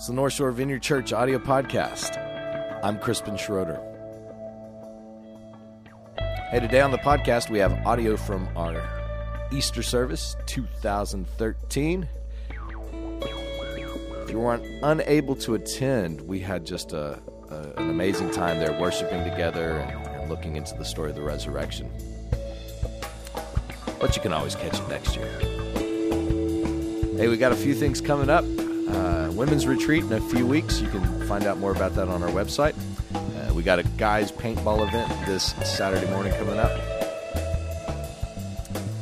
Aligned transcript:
It's 0.00 0.06
the 0.06 0.14
North 0.14 0.32
Shore 0.32 0.50
Vineyard 0.50 0.80
Church 0.80 1.12
audio 1.12 1.38
podcast. 1.38 2.16
I'm 2.82 2.98
Crispin 2.98 3.36
Schroeder. 3.36 3.78
Hey, 6.50 6.58
today 6.58 6.80
on 6.80 6.90
the 6.90 6.96
podcast, 6.96 7.50
we 7.50 7.58
have 7.58 7.86
audio 7.86 8.16
from 8.16 8.48
our 8.56 8.82
Easter 9.52 9.82
service 9.82 10.36
2013. 10.46 12.08
If 14.22 14.30
you 14.30 14.38
weren't 14.38 14.64
unable 14.82 15.36
to 15.36 15.52
attend, 15.52 16.22
we 16.22 16.40
had 16.40 16.64
just 16.64 16.94
a, 16.94 17.20
a, 17.50 17.56
an 17.76 17.90
amazing 17.90 18.30
time 18.30 18.58
there 18.58 18.80
worshiping 18.80 19.22
together 19.28 19.80
and, 19.80 20.06
and 20.06 20.30
looking 20.30 20.56
into 20.56 20.74
the 20.76 20.84
story 20.86 21.10
of 21.10 21.16
the 21.16 21.20
resurrection. 21.20 21.90
But 24.00 24.16
you 24.16 24.22
can 24.22 24.32
always 24.32 24.54
catch 24.54 24.80
it 24.80 24.88
next 24.88 25.14
year. 25.14 25.28
Hey, 27.18 27.28
we 27.28 27.36
got 27.36 27.52
a 27.52 27.56
few 27.56 27.74
things 27.74 28.00
coming 28.00 28.30
up 28.30 28.46
uh, 28.90 29.30
women's 29.32 29.66
retreat 29.66 30.04
in 30.04 30.12
a 30.12 30.20
few 30.20 30.46
weeks. 30.46 30.80
You 30.80 30.88
can 30.88 31.26
find 31.26 31.44
out 31.44 31.58
more 31.58 31.72
about 31.72 31.94
that 31.94 32.08
on 32.08 32.22
our 32.22 32.30
website. 32.30 32.74
Uh, 33.14 33.54
we 33.54 33.62
got 33.62 33.78
a 33.78 33.82
guys 33.82 34.30
paintball 34.32 34.86
event 34.86 35.08
this 35.26 35.54
Saturday 35.64 36.10
morning 36.10 36.32
coming 36.34 36.58
up. 36.58 36.70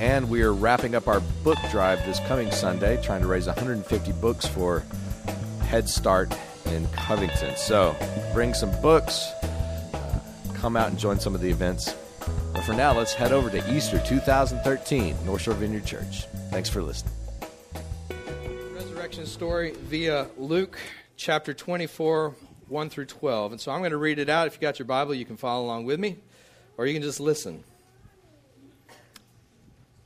And 0.01 0.31
we 0.31 0.43
are 0.43 0.53
wrapping 0.53 0.95
up 0.95 1.09
our 1.09 1.21
book 1.43 1.59
drive 1.71 2.05
this 2.07 2.21
coming 2.21 2.51
Sunday, 2.53 3.03
trying 3.03 3.21
to 3.21 3.27
raise 3.27 3.47
150 3.47 4.13
books 4.13 4.47
for 4.47 4.85
Head 5.63 5.89
Start 5.89 6.33
in 6.67 6.87
Covington. 6.89 7.57
So 7.57 7.97
bring 8.33 8.55
some 8.55 8.71
books, 8.81 9.29
uh, 9.93 10.21
come 10.55 10.77
out 10.77 10.89
and 10.89 10.99
join 10.99 11.19
some 11.19 11.35
of 11.35 11.41
the 11.41 11.51
events. 11.51 11.95
But 12.53 12.63
for 12.63 12.75
now, 12.75 12.97
let's 12.97 13.13
head 13.13 13.33
over 13.33 13.51
to 13.51 13.75
Easter 13.75 14.01
2013, 14.07 15.17
North 15.25 15.43
Shore 15.43 15.55
Vineyard 15.55 15.85
Church. 15.85 16.27
Thanks 16.51 16.69
for 16.69 16.83
listening 16.83 17.28
story 19.39 19.71
via 19.85 20.27
Luke 20.37 20.77
chapter 21.17 21.55
24, 21.55 22.35
1 22.67 22.91
through 22.91 23.05
12. 23.05 23.53
And 23.53 23.61
so 23.61 23.71
I'm 23.71 23.79
going 23.79 23.93
to 23.93 23.97
read 23.97 24.19
it 24.19 24.29
out. 24.29 24.49
If 24.49 24.55
you 24.55 24.61
got 24.61 24.81
your 24.81 24.87
Bible, 24.87 25.15
you 25.15 25.25
can 25.25 25.37
follow 25.37 25.65
along 25.65 25.85
with 25.85 26.01
me, 26.01 26.17
or 26.77 26.89
you 26.89 26.93
can 26.93 27.05
just 27.05 27.21
listen. 27.21 27.63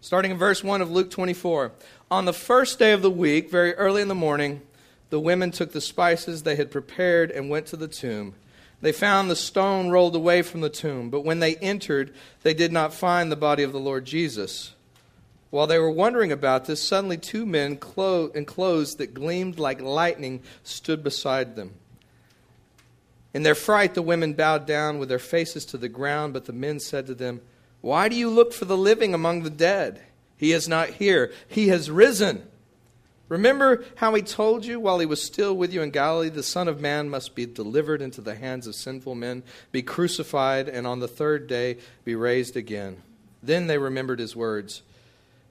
Starting 0.02 0.32
in 0.32 0.36
verse 0.36 0.62
1 0.62 0.82
of 0.82 0.90
Luke 0.90 1.10
24. 1.10 1.72
On 2.10 2.26
the 2.26 2.34
first 2.34 2.78
day 2.78 2.92
of 2.92 3.00
the 3.00 3.10
week, 3.10 3.50
very 3.50 3.72
early 3.76 4.02
in 4.02 4.08
the 4.08 4.14
morning, 4.14 4.60
the 5.08 5.18
women 5.18 5.50
took 5.50 5.72
the 5.72 5.80
spices 5.80 6.42
they 6.42 6.56
had 6.56 6.70
prepared 6.70 7.30
and 7.30 7.48
went 7.48 7.64
to 7.68 7.78
the 7.78 7.88
tomb. 7.88 8.34
They 8.82 8.92
found 8.92 9.30
the 9.30 9.36
stone 9.36 9.88
rolled 9.88 10.14
away 10.14 10.42
from 10.42 10.60
the 10.60 10.68
tomb, 10.68 11.08
but 11.08 11.24
when 11.24 11.38
they 11.38 11.56
entered, 11.56 12.12
they 12.42 12.52
did 12.52 12.70
not 12.70 12.92
find 12.92 13.32
the 13.32 13.36
body 13.36 13.62
of 13.62 13.72
the 13.72 13.80
Lord 13.80 14.04
Jesus. 14.04 14.74
While 15.52 15.66
they 15.66 15.78
were 15.78 15.90
wondering 15.90 16.32
about 16.32 16.64
this, 16.64 16.82
suddenly 16.82 17.18
two 17.18 17.44
men 17.44 17.72
in 17.72 17.76
clothes 18.46 18.94
that 18.94 19.12
gleamed 19.12 19.58
like 19.58 19.82
lightning 19.82 20.40
stood 20.62 21.04
beside 21.04 21.56
them. 21.56 21.74
In 23.34 23.42
their 23.42 23.54
fright, 23.54 23.92
the 23.92 24.00
women 24.00 24.32
bowed 24.32 24.66
down 24.66 24.98
with 24.98 25.10
their 25.10 25.18
faces 25.18 25.66
to 25.66 25.76
the 25.76 25.90
ground, 25.90 26.32
but 26.32 26.46
the 26.46 26.54
men 26.54 26.80
said 26.80 27.06
to 27.06 27.14
them, 27.14 27.42
Why 27.82 28.08
do 28.08 28.16
you 28.16 28.30
look 28.30 28.54
for 28.54 28.64
the 28.64 28.78
living 28.78 29.12
among 29.12 29.42
the 29.42 29.50
dead? 29.50 30.00
He 30.38 30.52
is 30.52 30.68
not 30.68 30.88
here, 30.88 31.30
he 31.48 31.68
has 31.68 31.90
risen. 31.90 32.48
Remember 33.28 33.84
how 33.96 34.14
he 34.14 34.22
told 34.22 34.64
you 34.64 34.80
while 34.80 35.00
he 35.00 35.06
was 35.06 35.22
still 35.22 35.54
with 35.54 35.70
you 35.70 35.82
in 35.82 35.90
Galilee, 35.90 36.30
the 36.30 36.42
Son 36.42 36.66
of 36.66 36.80
Man 36.80 37.10
must 37.10 37.34
be 37.34 37.44
delivered 37.44 38.00
into 38.00 38.22
the 38.22 38.36
hands 38.36 38.66
of 38.66 38.74
sinful 38.74 39.16
men, 39.16 39.42
be 39.70 39.82
crucified, 39.82 40.70
and 40.70 40.86
on 40.86 41.00
the 41.00 41.08
third 41.08 41.46
day 41.46 41.76
be 42.06 42.14
raised 42.14 42.56
again. 42.56 43.02
Then 43.42 43.66
they 43.66 43.76
remembered 43.76 44.18
his 44.18 44.34
words 44.34 44.80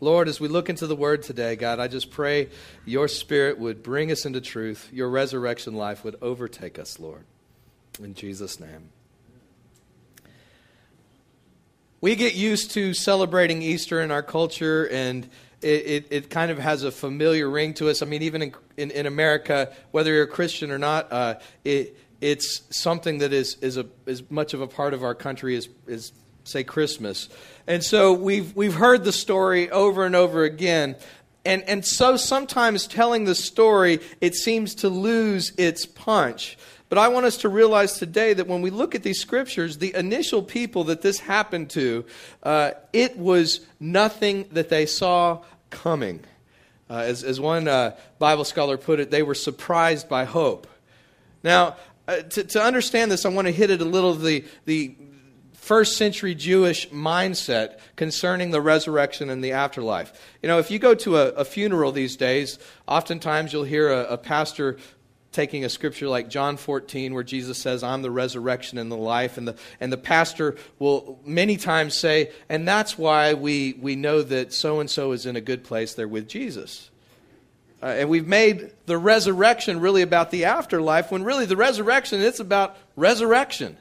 Lord, 0.00 0.28
as 0.28 0.40
we 0.40 0.48
look 0.48 0.70
into 0.70 0.86
the 0.86 0.96
word 0.96 1.22
today, 1.22 1.56
God, 1.56 1.78
I 1.78 1.86
just 1.86 2.10
pray 2.10 2.48
your 2.86 3.06
spirit 3.06 3.58
would 3.58 3.82
bring 3.82 4.10
us 4.10 4.24
into 4.24 4.40
truth. 4.40 4.88
Your 4.92 5.10
resurrection 5.10 5.74
life 5.74 6.04
would 6.04 6.16
overtake 6.22 6.78
us, 6.78 6.98
Lord. 6.98 7.24
In 8.02 8.14
Jesus' 8.14 8.58
name. 8.58 8.90
We 12.00 12.16
get 12.16 12.34
used 12.34 12.70
to 12.72 12.94
celebrating 12.94 13.60
Easter 13.60 14.00
in 14.00 14.10
our 14.10 14.22
culture, 14.22 14.88
and 14.88 15.28
it, 15.60 15.66
it, 15.68 16.06
it, 16.10 16.30
kind 16.30 16.50
of 16.50 16.58
has 16.58 16.82
a 16.82 16.90
familiar 16.90 17.50
ring 17.50 17.74
to 17.74 17.90
us. 17.90 18.00
I 18.00 18.06
mean, 18.06 18.22
even 18.22 18.40
in, 18.40 18.54
in, 18.78 18.90
in 18.90 19.04
America, 19.04 19.70
whether 19.90 20.10
you're 20.10 20.22
a 20.22 20.26
Christian 20.26 20.70
or 20.70 20.78
not, 20.78 21.12
uh, 21.12 21.34
it, 21.62 21.94
it's 22.22 22.62
something 22.70 23.18
that 23.18 23.34
is, 23.34 23.56
is 23.60 23.76
a, 23.76 23.84
as 24.06 24.30
much 24.30 24.54
of 24.54 24.62
a 24.62 24.66
part 24.66 24.94
of 24.94 25.04
our 25.04 25.14
country 25.14 25.56
as, 25.56 25.68
as 25.86 26.12
say 26.44 26.64
Christmas. 26.64 27.28
And 27.66 27.84
so 27.84 28.12
we've, 28.12 28.54
we've 28.56 28.74
heard 28.74 29.04
the 29.04 29.12
story 29.12 29.70
over 29.70 30.04
and 30.04 30.16
over 30.16 30.44
again. 30.44 30.96
And, 31.44 31.62
and 31.62 31.86
so 31.86 32.16
sometimes 32.16 32.86
telling 32.86 33.24
the 33.24 33.34
story, 33.34 34.00
it 34.20 34.34
seems 34.34 34.74
to 34.76 34.88
lose 34.88 35.52
its 35.56 35.86
punch. 35.86 36.58
But 36.88 36.98
I 36.98 37.08
want 37.08 37.24
us 37.24 37.36
to 37.38 37.48
realize 37.48 37.98
today 37.98 38.34
that 38.34 38.48
when 38.48 38.62
we 38.62 38.70
look 38.70 38.94
at 38.94 39.04
these 39.04 39.20
scriptures, 39.20 39.78
the 39.78 39.94
initial 39.94 40.42
people 40.42 40.84
that 40.84 41.02
this 41.02 41.20
happened 41.20 41.70
to, 41.70 42.04
uh, 42.42 42.72
it 42.92 43.16
was 43.16 43.60
nothing 43.78 44.46
that 44.52 44.68
they 44.68 44.86
saw 44.86 45.42
coming. 45.70 46.20
Uh, 46.90 47.04
as, 47.06 47.22
as 47.22 47.38
one 47.38 47.68
uh, 47.68 47.96
Bible 48.18 48.44
scholar 48.44 48.76
put 48.76 48.98
it, 48.98 49.12
they 49.12 49.22
were 49.22 49.36
surprised 49.36 50.08
by 50.08 50.24
hope. 50.24 50.66
Now, 51.44 51.76
uh, 52.08 52.22
to, 52.22 52.42
to 52.42 52.60
understand 52.60 53.12
this, 53.12 53.24
I 53.24 53.28
want 53.28 53.46
to 53.46 53.52
hit 53.52 53.70
it 53.70 53.80
a 53.80 53.84
little 53.84 54.14
the, 54.14 54.44
the 54.64 54.96
first 55.60 55.98
century 55.98 56.34
Jewish 56.34 56.88
mindset 56.88 57.78
concerning 57.94 58.50
the 58.50 58.62
resurrection 58.62 59.28
and 59.28 59.44
the 59.44 59.52
afterlife. 59.52 60.12
You 60.42 60.48
know, 60.48 60.58
if 60.58 60.70
you 60.70 60.78
go 60.78 60.94
to 60.94 61.18
a, 61.18 61.28
a 61.32 61.44
funeral 61.44 61.92
these 61.92 62.16
days, 62.16 62.58
oftentimes 62.88 63.52
you'll 63.52 63.64
hear 63.64 63.92
a, 63.92 64.04
a 64.04 64.18
pastor 64.18 64.78
taking 65.32 65.64
a 65.64 65.68
scripture 65.68 66.08
like 66.08 66.28
John 66.28 66.56
14, 66.56 67.12
where 67.14 67.22
Jesus 67.22 67.58
says, 67.58 67.84
I'm 67.84 68.00
the 68.02 68.10
resurrection 68.10 68.78
and 68.78 68.90
the 68.90 68.96
life. 68.96 69.36
And 69.36 69.46
the, 69.46 69.56
and 69.78 69.92
the 69.92 69.98
pastor 69.98 70.56
will 70.78 71.20
many 71.24 71.58
times 71.58 71.96
say, 71.96 72.32
and 72.48 72.66
that's 72.66 72.98
why 72.98 73.34
we, 73.34 73.74
we 73.80 73.96
know 73.96 74.22
that 74.22 74.52
so 74.54 74.80
and 74.80 74.90
so 74.90 75.12
is 75.12 75.26
in 75.26 75.36
a 75.36 75.40
good 75.40 75.62
place. 75.62 75.94
They're 75.94 76.08
with 76.08 76.26
Jesus. 76.26 76.90
Uh, 77.82 77.86
and 77.86 78.08
we've 78.08 78.26
made 78.26 78.72
the 78.86 78.98
resurrection 78.98 79.78
really 79.78 80.02
about 80.02 80.30
the 80.30 80.46
afterlife, 80.46 81.12
when 81.12 81.22
really 81.22 81.46
the 81.46 81.56
resurrection, 81.56 82.20
it's 82.22 82.40
about 82.40 82.76
resurrection. 82.96 83.76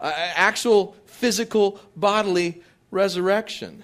Uh, 0.00 0.12
actual 0.16 0.94
physical 1.18 1.80
bodily 1.96 2.62
resurrection. 2.90 3.82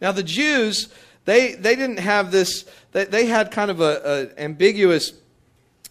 Now, 0.00 0.12
the 0.12 0.22
Jews, 0.22 0.88
they, 1.24 1.54
they 1.54 1.76
didn't 1.76 1.98
have 1.98 2.30
this, 2.30 2.64
they, 2.92 3.04
they 3.04 3.26
had 3.26 3.50
kind 3.50 3.70
of 3.70 3.80
an 3.80 4.32
ambiguous 4.38 5.12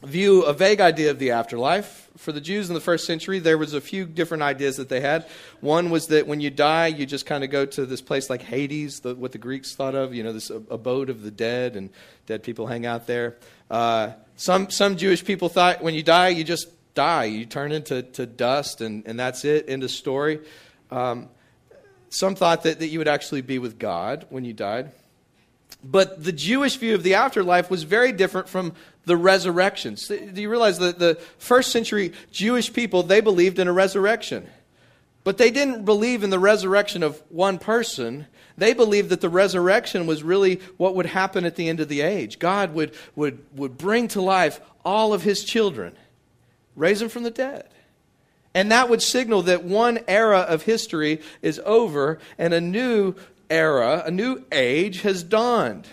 view, 0.04 0.44
a 0.44 0.54
vague 0.54 0.82
idea 0.82 1.12
of 1.12 1.20
the 1.20 1.32
afterlife. 1.32 2.09
For 2.18 2.32
the 2.32 2.42
Jews 2.42 2.70
in 2.70 2.74
the 2.74 2.82
first 2.82 3.06
century, 3.06 3.40
there 3.40 3.58
was 3.58 3.74
a 3.74 3.82
few 3.82 4.06
different 4.06 4.44
ideas 4.44 4.78
that 4.78 4.90
they 4.90 5.02
had. 5.02 5.28
One 5.59 5.90
was 5.90 6.08
that 6.08 6.28
when 6.28 6.40
you 6.40 6.50
die, 6.50 6.88
you 6.88 7.06
just 7.06 7.26
kind 7.26 7.44
of 7.44 7.50
go 7.50 7.66
to 7.66 7.86
this 7.86 8.02
place 8.02 8.30
like 8.30 8.42
Hades, 8.42 9.02
the, 9.02 9.16
what 9.16 9.32
the 9.32 9.38
Greeks 9.38 9.76
thought 9.76 9.96
of, 9.96 10.14
you 10.14 10.24
know, 10.24 10.34
this 10.34 10.50
abode 10.50 11.09
of 11.09 11.22
the 11.22 11.32
dead, 11.32 11.76
and 11.76 11.90
dead 12.28 12.44
people 12.44 12.67
hang 12.67 12.85
out 12.85 13.08
there. 13.08 13.38
Uh, 13.70 14.12
some, 14.35 14.70
some 14.70 14.97
Jewish 14.97 15.24
people 15.24 15.50
thought 15.50 15.82
when 15.82 15.94
you 15.94 16.03
die, 16.03 16.29
you 16.29 16.44
just 16.44 16.67
die. 17.02 17.24
You 17.26 17.46
turn 17.46 17.72
into 17.72 18.03
to 18.03 18.28
dust, 18.28 18.82
and, 18.82 19.03
and 19.08 19.20
that's 19.20 19.44
it, 19.44 19.66
end 19.68 19.84
of 19.84 19.90
story. 19.90 20.40
Um, 20.92 21.30
some 22.09 22.36
thought 22.36 22.62
that, 22.64 22.78
that 22.80 22.90
you 22.90 23.00
would 23.00 23.08
actually 23.08 23.42
be 23.42 23.58
with 23.58 23.80
God 23.80 24.28
when 24.30 24.46
you 24.46 24.53
died. 24.53 24.92
But 25.84 26.24
the 26.24 26.32
Jewish 26.32 26.76
view 26.76 26.94
of 26.94 27.02
the 27.02 27.16
afterlife 27.16 27.72
was 27.72 27.82
very 27.84 28.12
different 28.12 28.48
from 28.48 28.74
the 29.06 29.18
resurrection. 29.18 29.96
Do 29.96 30.40
you 30.40 30.50
realize 30.50 30.78
that 30.78 31.00
the 31.00 31.16
first 31.40 31.72
century 31.72 32.14
Jewish 32.32 32.72
people, 32.72 33.02
they 33.02 33.20
believed 33.20 33.58
in 33.58 33.68
a 33.68 33.74
resurrection. 33.74 34.48
But 35.24 35.40
they 35.40 35.50
didn't 35.50 35.86
believe 35.86 36.24
in 36.24 36.30
the 36.30 36.38
resurrection 36.38 37.02
of 37.02 37.20
one 37.30 37.58
person. 37.58 38.28
They 38.58 38.74
believed 38.74 39.09
that 39.09 39.22
the 39.22 39.30
resurrection 39.30 40.06
was 40.06 40.22
really 40.22 40.62
what 40.78 40.94
would 40.96 41.08
happen 41.08 41.46
at 41.46 41.56
the 41.56 41.68
end 41.68 41.80
of 41.80 41.88
the 41.88 42.02
age. 42.02 42.38
God 42.38 42.76
would, 42.76 42.94
would, 43.16 43.40
would 43.56 43.78
bring 43.78 44.08
to 44.09 44.22
life 44.22 44.62
all 44.86 45.14
of 45.14 45.24
his 45.24 45.44
children 45.44 45.96
raise 46.76 47.00
them 47.00 47.09
from 47.09 47.23
the 47.23 47.32
dead. 47.32 47.68
And 48.53 48.72
that 48.72 48.90
would 48.90 49.02
signal 49.02 49.44
that 49.44 49.64
one 49.64 50.00
era 50.08 50.40
of 50.40 50.64
history 50.64 51.22
is 51.41 51.59
over 51.66 52.20
and 52.38 52.53
a 52.53 52.62
new 52.62 53.16
era, 53.50 54.03
a 54.06 54.12
new 54.12 54.44
age 54.52 55.02
has 55.02 55.23
dawned. 55.23 55.88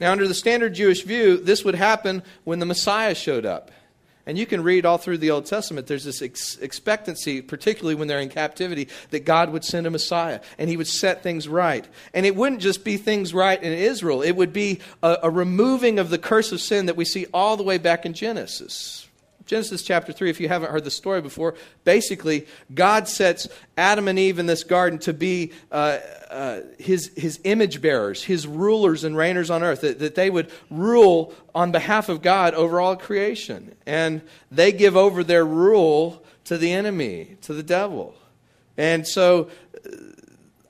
Now, 0.00 0.12
under 0.12 0.26
the 0.26 0.34
standard 0.34 0.74
Jewish 0.74 1.02
view, 1.02 1.36
this 1.36 1.64
would 1.64 1.74
happen 1.74 2.22
when 2.44 2.58
the 2.58 2.66
Messiah 2.66 3.14
showed 3.14 3.44
up. 3.44 3.70
And 4.26 4.38
you 4.38 4.46
can 4.46 4.62
read 4.62 4.86
all 4.86 4.98
through 4.98 5.18
the 5.18 5.30
Old 5.30 5.46
Testament, 5.46 5.86
there's 5.86 6.04
this 6.04 6.22
ex- 6.22 6.56
expectancy, 6.58 7.42
particularly 7.42 7.96
when 7.96 8.06
they're 8.06 8.20
in 8.20 8.28
captivity, 8.28 8.88
that 9.10 9.24
God 9.24 9.50
would 9.50 9.64
send 9.64 9.86
a 9.86 9.90
Messiah 9.90 10.40
and 10.58 10.70
he 10.70 10.76
would 10.76 10.86
set 10.86 11.22
things 11.22 11.48
right. 11.48 11.86
And 12.14 12.24
it 12.24 12.36
wouldn't 12.36 12.60
just 12.60 12.84
be 12.84 12.96
things 12.96 13.34
right 13.34 13.60
in 13.60 13.72
Israel, 13.72 14.22
it 14.22 14.32
would 14.32 14.52
be 14.52 14.80
a, 15.02 15.18
a 15.24 15.30
removing 15.30 15.98
of 15.98 16.10
the 16.10 16.18
curse 16.18 16.52
of 16.52 16.60
sin 16.60 16.86
that 16.86 16.96
we 16.96 17.04
see 17.04 17.26
all 17.34 17.56
the 17.56 17.62
way 17.62 17.78
back 17.78 18.06
in 18.06 18.12
Genesis. 18.14 19.08
Genesis 19.50 19.82
chapter 19.82 20.12
3, 20.12 20.30
if 20.30 20.38
you 20.38 20.46
haven't 20.46 20.70
heard 20.70 20.84
the 20.84 20.92
story 20.92 21.20
before, 21.20 21.56
basically, 21.82 22.46
God 22.72 23.08
sets 23.08 23.48
Adam 23.76 24.06
and 24.06 24.16
Eve 24.16 24.38
in 24.38 24.46
this 24.46 24.62
garden 24.62 25.00
to 25.00 25.12
be 25.12 25.50
uh, 25.72 25.98
uh, 26.30 26.60
his, 26.78 27.10
his 27.16 27.40
image 27.42 27.82
bearers, 27.82 28.22
his 28.22 28.46
rulers 28.46 29.02
and 29.02 29.16
reigners 29.16 29.52
on 29.52 29.64
earth, 29.64 29.80
that, 29.80 29.98
that 29.98 30.14
they 30.14 30.30
would 30.30 30.52
rule 30.70 31.34
on 31.52 31.72
behalf 31.72 32.08
of 32.08 32.22
God 32.22 32.54
over 32.54 32.80
all 32.80 32.94
creation. 32.94 33.74
And 33.86 34.22
they 34.52 34.70
give 34.70 34.96
over 34.96 35.24
their 35.24 35.44
rule 35.44 36.22
to 36.44 36.56
the 36.56 36.70
enemy, 36.70 37.36
to 37.40 37.52
the 37.52 37.64
devil. 37.64 38.14
And 38.76 39.04
so 39.04 39.50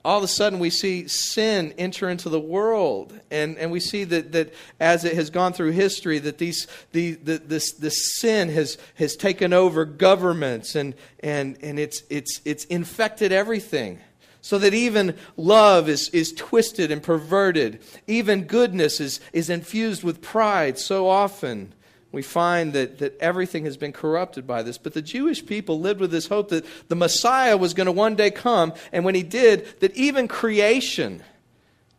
all 0.03 0.17
of 0.17 0.23
a 0.23 0.27
sudden 0.27 0.59
we 0.59 0.69
see 0.69 1.07
sin 1.07 1.73
enter 1.77 2.09
into 2.09 2.29
the 2.29 2.39
world. 2.39 3.13
And, 3.29 3.57
and 3.57 3.71
we 3.71 3.79
see 3.79 4.03
that, 4.05 4.31
that 4.31 4.53
as 4.79 5.05
it 5.05 5.13
has 5.15 5.29
gone 5.29 5.53
through 5.53 5.71
history 5.71 6.19
that 6.19 6.37
these, 6.37 6.67
the, 6.91 7.13
the, 7.13 7.37
this, 7.37 7.73
this 7.73 8.19
sin 8.19 8.49
has, 8.49 8.77
has 8.95 9.15
taken 9.15 9.53
over 9.53 9.85
governments 9.85 10.75
and, 10.75 10.95
and, 11.19 11.57
and 11.61 11.79
it's, 11.79 12.03
it's, 12.09 12.41
it's 12.45 12.65
infected 12.65 13.31
everything. 13.31 13.99
So 14.43 14.57
that 14.57 14.73
even 14.73 15.15
love 15.37 15.87
is, 15.87 16.09
is 16.09 16.33
twisted 16.33 16.91
and 16.91 17.03
perverted. 17.03 17.79
Even 18.07 18.45
goodness 18.45 18.99
is, 18.99 19.19
is 19.33 19.51
infused 19.51 20.03
with 20.03 20.21
pride 20.21 20.79
so 20.79 21.07
often 21.07 21.73
we 22.11 22.21
find 22.21 22.73
that, 22.73 22.97
that 22.99 23.17
everything 23.19 23.65
has 23.65 23.77
been 23.77 23.93
corrupted 23.93 24.45
by 24.45 24.63
this. 24.63 24.77
But 24.77 24.93
the 24.93 25.01
Jewish 25.01 25.45
people 25.45 25.79
lived 25.79 25.99
with 25.99 26.11
this 26.11 26.27
hope 26.27 26.49
that 26.49 26.65
the 26.89 26.95
Messiah 26.95 27.57
was 27.57 27.73
going 27.73 27.85
to 27.85 27.91
one 27.91 28.15
day 28.15 28.31
come, 28.31 28.73
and 28.91 29.05
when 29.05 29.15
he 29.15 29.23
did, 29.23 29.79
that 29.79 29.95
even 29.95 30.27
creation 30.27 31.23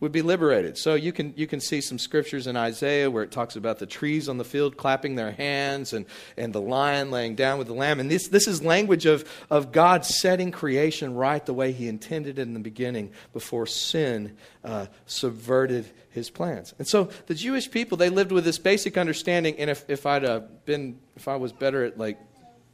would 0.03 0.11
be 0.11 0.21
liberated. 0.21 0.77
So 0.77 0.97
you 0.97 1.13
can, 1.13 1.33
you 1.37 1.47
can 1.47 1.61
see 1.61 1.81
some 1.81 1.97
scriptures 1.97 2.49
in 2.49 2.57
Isaiah 2.57 3.09
where 3.09 3.23
it 3.23 3.31
talks 3.31 3.55
about 3.55 3.79
the 3.79 3.87
trees 3.87 4.29
on 4.29 4.37
the 4.37 4.45
field 4.45 4.77
clapping 4.77 5.15
their 5.15 5.31
hands 5.31 5.93
and, 5.93 6.07
and 6.37 6.53
the 6.53 6.61
lion 6.61 7.13
laying 7.13 7.37
down 7.37 7.57
with 7.57 7.69
the 7.69 7.73
lamb. 7.73 8.01
And 8.01 8.11
this, 8.11 8.27
this 8.27 8.49
is 8.49 8.65
language 8.65 9.07
of, 9.07 9.25
of 9.49 9.71
God 9.71 10.05
setting 10.05 10.51
creation 10.51 11.15
right 11.15 11.47
the 11.47 11.55
way 11.55 11.71
he 11.71 11.87
intended 11.87 12.41
it 12.41 12.43
in 12.43 12.53
the 12.53 12.59
beginning 12.59 13.13
before 13.33 13.65
sin 13.65 14.37
uh, 14.65 14.87
subverted 15.07 15.89
his 16.11 16.31
plans. 16.31 16.75
And 16.81 16.89
so 16.89 17.09
the 17.27 17.35
Jewish 17.37 17.71
people, 17.71 17.97
they 17.97 18.11
lived 18.11 18.33
with 18.33 18.45
this 18.45 18.59
basic 18.59 18.99
understanding. 18.99 19.55
And 19.61 19.71
if, 19.71 19.89
if 19.89 20.05
I'd 20.05 20.25
uh, 20.25 20.41
been, 20.65 20.99
if 21.15 21.29
I 21.29 21.37
was 21.37 21.53
better 21.53 21.85
at 21.85 21.97
like 21.97 22.19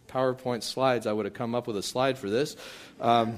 PowerPoint 0.08 0.62
slides, 0.62 1.06
I 1.06 1.12
would 1.12 1.26
have 1.26 1.34
come 1.34 1.54
up 1.54 1.66
with 1.66 1.76
a 1.76 1.82
slide 1.82 2.16
for 2.16 2.30
this. 2.30 2.56
Um, 3.02 3.36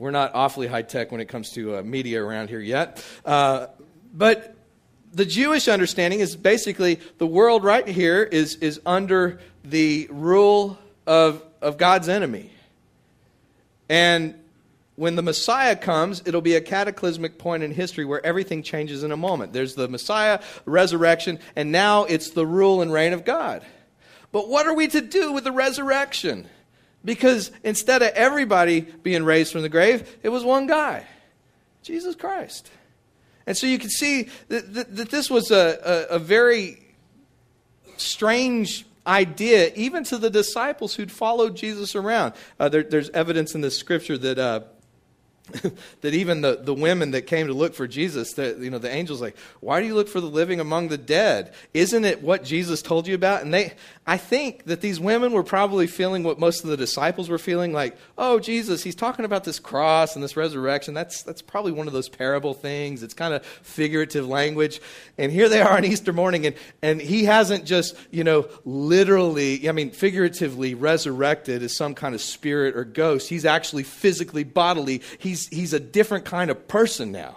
we're 0.00 0.10
not 0.10 0.34
awfully 0.34 0.66
high 0.66 0.80
tech 0.80 1.12
when 1.12 1.20
it 1.20 1.26
comes 1.26 1.50
to 1.50 1.76
uh, 1.76 1.82
media 1.82 2.24
around 2.24 2.48
here 2.48 2.58
yet. 2.58 3.04
Uh, 3.22 3.66
but 4.14 4.56
the 5.12 5.26
Jewish 5.26 5.68
understanding 5.68 6.20
is 6.20 6.36
basically 6.36 7.00
the 7.18 7.26
world 7.26 7.64
right 7.64 7.86
here 7.86 8.22
is, 8.22 8.56
is 8.56 8.80
under 8.86 9.40
the 9.62 10.08
rule 10.10 10.78
of, 11.06 11.44
of 11.60 11.76
God's 11.76 12.08
enemy. 12.08 12.50
And 13.90 14.36
when 14.96 15.16
the 15.16 15.22
Messiah 15.22 15.76
comes, 15.76 16.22
it'll 16.24 16.40
be 16.40 16.54
a 16.54 16.62
cataclysmic 16.62 17.36
point 17.36 17.62
in 17.62 17.70
history 17.70 18.06
where 18.06 18.24
everything 18.24 18.62
changes 18.62 19.02
in 19.02 19.12
a 19.12 19.18
moment. 19.18 19.52
There's 19.52 19.74
the 19.74 19.86
Messiah, 19.86 20.40
resurrection, 20.64 21.38
and 21.54 21.72
now 21.72 22.04
it's 22.04 22.30
the 22.30 22.46
rule 22.46 22.80
and 22.80 22.90
reign 22.90 23.12
of 23.12 23.26
God. 23.26 23.66
But 24.32 24.48
what 24.48 24.66
are 24.66 24.74
we 24.74 24.88
to 24.88 25.02
do 25.02 25.32
with 25.32 25.44
the 25.44 25.52
resurrection? 25.52 26.48
Because 27.04 27.50
instead 27.64 28.02
of 28.02 28.08
everybody 28.08 28.80
being 28.80 29.24
raised 29.24 29.52
from 29.52 29.62
the 29.62 29.68
grave, 29.68 30.18
it 30.22 30.28
was 30.28 30.44
one 30.44 30.66
guy 30.66 31.06
Jesus 31.82 32.14
Christ. 32.14 32.70
And 33.46 33.56
so 33.56 33.66
you 33.66 33.78
can 33.78 33.88
see 33.88 34.28
that, 34.48 34.74
that, 34.74 34.96
that 34.96 35.10
this 35.10 35.30
was 35.30 35.50
a, 35.50 36.06
a, 36.10 36.16
a, 36.16 36.18
very 36.18 36.78
strange 37.96 38.84
idea, 39.06 39.72
even 39.74 40.04
to 40.04 40.18
the 40.18 40.28
disciples 40.28 40.94
who'd 40.94 41.10
followed 41.10 41.56
Jesus 41.56 41.96
around. 41.96 42.34
Uh, 42.58 42.68
there, 42.68 42.82
there's 42.82 43.08
evidence 43.10 43.54
in 43.54 43.60
the 43.60 43.70
scripture 43.70 44.18
that. 44.18 44.38
Uh, 44.38 44.60
that 46.00 46.14
even 46.14 46.40
the, 46.40 46.60
the 46.62 46.74
women 46.74 47.12
that 47.12 47.22
came 47.22 47.46
to 47.46 47.52
look 47.52 47.74
for 47.74 47.86
Jesus, 47.86 48.34
that 48.34 48.58
you 48.58 48.70
know, 48.70 48.78
the 48.78 48.90
angel's 48.90 49.20
like, 49.20 49.36
why 49.60 49.80
do 49.80 49.86
you 49.86 49.94
look 49.94 50.08
for 50.08 50.20
the 50.20 50.26
living 50.26 50.60
among 50.60 50.88
the 50.88 50.98
dead? 50.98 51.54
Isn't 51.74 52.04
it 52.04 52.22
what 52.22 52.44
Jesus 52.44 52.82
told 52.82 53.06
you 53.06 53.14
about? 53.14 53.42
And 53.42 53.52
they, 53.52 53.74
I 54.06 54.16
think 54.16 54.64
that 54.64 54.80
these 54.80 54.98
women 54.98 55.32
were 55.32 55.42
probably 55.42 55.86
feeling 55.86 56.22
what 56.22 56.38
most 56.38 56.64
of 56.64 56.70
the 56.70 56.76
disciples 56.76 57.28
were 57.28 57.38
feeling 57.38 57.72
like, 57.72 57.96
oh, 58.18 58.40
Jesus, 58.40 58.82
he's 58.82 58.94
talking 58.94 59.24
about 59.24 59.44
this 59.44 59.58
cross 59.58 60.14
and 60.14 60.24
this 60.24 60.36
resurrection. 60.36 60.94
That's, 60.94 61.22
that's 61.22 61.42
probably 61.42 61.72
one 61.72 61.86
of 61.86 61.92
those 61.92 62.08
parable 62.08 62.54
things. 62.54 63.02
It's 63.02 63.14
kind 63.14 63.34
of 63.34 63.44
figurative 63.46 64.26
language. 64.26 64.80
And 65.18 65.30
here 65.30 65.48
they 65.48 65.60
are 65.60 65.76
on 65.76 65.84
Easter 65.84 66.12
morning, 66.12 66.46
and, 66.46 66.56
and 66.82 67.00
he 67.00 67.24
hasn't 67.24 67.64
just, 67.64 67.96
you 68.10 68.24
know, 68.24 68.48
literally, 68.64 69.68
I 69.68 69.72
mean, 69.72 69.90
figuratively 69.90 70.74
resurrected 70.74 71.62
as 71.62 71.76
some 71.76 71.94
kind 71.94 72.14
of 72.14 72.20
spirit 72.20 72.76
or 72.76 72.84
ghost. 72.84 73.28
He's 73.28 73.44
actually 73.44 73.82
physically, 73.82 74.44
bodily, 74.44 75.02
he's, 75.18 75.39
he's 75.48 75.72
a 75.72 75.80
different 75.80 76.24
kind 76.24 76.50
of 76.50 76.68
person 76.68 77.12
now. 77.12 77.36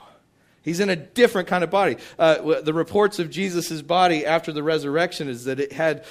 He's 0.63 0.79
in 0.79 0.89
a 0.89 0.95
different 0.95 1.47
kind 1.49 1.63
of 1.63 1.69
body. 1.69 1.97
Uh, 2.17 2.61
the 2.61 2.73
reports 2.73 3.19
of 3.19 3.29
Jesus' 3.29 3.81
body 3.81 4.25
after 4.25 4.51
the 4.51 4.63
resurrection 4.63 5.27
is 5.27 5.43
that 5.43 5.59
it 5.59 5.73
had 5.73 6.05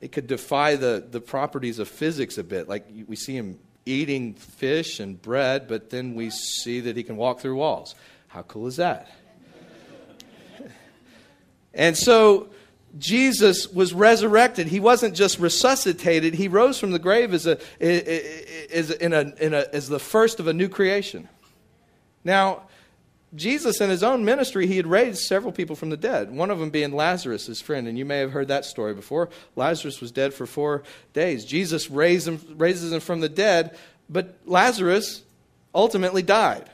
it 0.00 0.10
could 0.10 0.26
defy 0.26 0.74
the, 0.74 1.04
the 1.08 1.20
properties 1.20 1.78
of 1.78 1.88
physics 1.88 2.36
a 2.36 2.42
bit. 2.42 2.68
Like 2.68 2.86
we 3.06 3.14
see 3.14 3.36
him 3.36 3.60
eating 3.86 4.34
fish 4.34 4.98
and 4.98 5.20
bread, 5.20 5.68
but 5.68 5.90
then 5.90 6.14
we 6.16 6.30
see 6.30 6.80
that 6.80 6.96
he 6.96 7.04
can 7.04 7.16
walk 7.16 7.40
through 7.40 7.54
walls. 7.54 7.94
How 8.26 8.42
cool 8.42 8.66
is 8.66 8.76
that? 8.76 9.08
and 11.74 11.96
so 11.96 12.48
Jesus 12.98 13.68
was 13.68 13.94
resurrected. 13.94 14.66
He 14.66 14.80
wasn't 14.80 15.14
just 15.14 15.38
resuscitated, 15.38 16.34
he 16.34 16.48
rose 16.48 16.78
from 16.78 16.90
the 16.90 16.98
grave 16.98 17.32
as, 17.32 17.46
a, 17.46 17.58
as, 17.80 18.90
in 18.90 19.12
a, 19.12 19.32
in 19.40 19.54
a, 19.54 19.66
as 19.72 19.88
the 19.88 19.98
first 19.98 20.40
of 20.40 20.46
a 20.46 20.52
new 20.52 20.68
creation. 20.68 21.28
Now, 22.24 22.62
Jesus, 23.34 23.80
in 23.80 23.88
his 23.88 24.02
own 24.02 24.26
ministry, 24.26 24.66
he 24.66 24.76
had 24.76 24.86
raised 24.86 25.22
several 25.22 25.52
people 25.52 25.74
from 25.74 25.88
the 25.88 25.96
dead, 25.96 26.30
one 26.30 26.50
of 26.50 26.58
them 26.58 26.68
being 26.68 26.92
Lazarus, 26.92 27.46
his 27.46 27.62
friend. 27.62 27.88
And 27.88 27.96
you 27.96 28.04
may 28.04 28.18
have 28.18 28.32
heard 28.32 28.48
that 28.48 28.66
story 28.66 28.94
before. 28.94 29.30
Lazarus 29.56 30.00
was 30.02 30.12
dead 30.12 30.34
for 30.34 30.44
four 30.44 30.82
days. 31.14 31.46
Jesus 31.46 31.90
raised 31.90 32.28
him, 32.28 32.40
raises 32.58 32.92
him 32.92 33.00
from 33.00 33.20
the 33.20 33.30
dead, 33.30 33.76
but 34.10 34.36
Lazarus 34.44 35.22
ultimately 35.74 36.22
died 36.22 36.68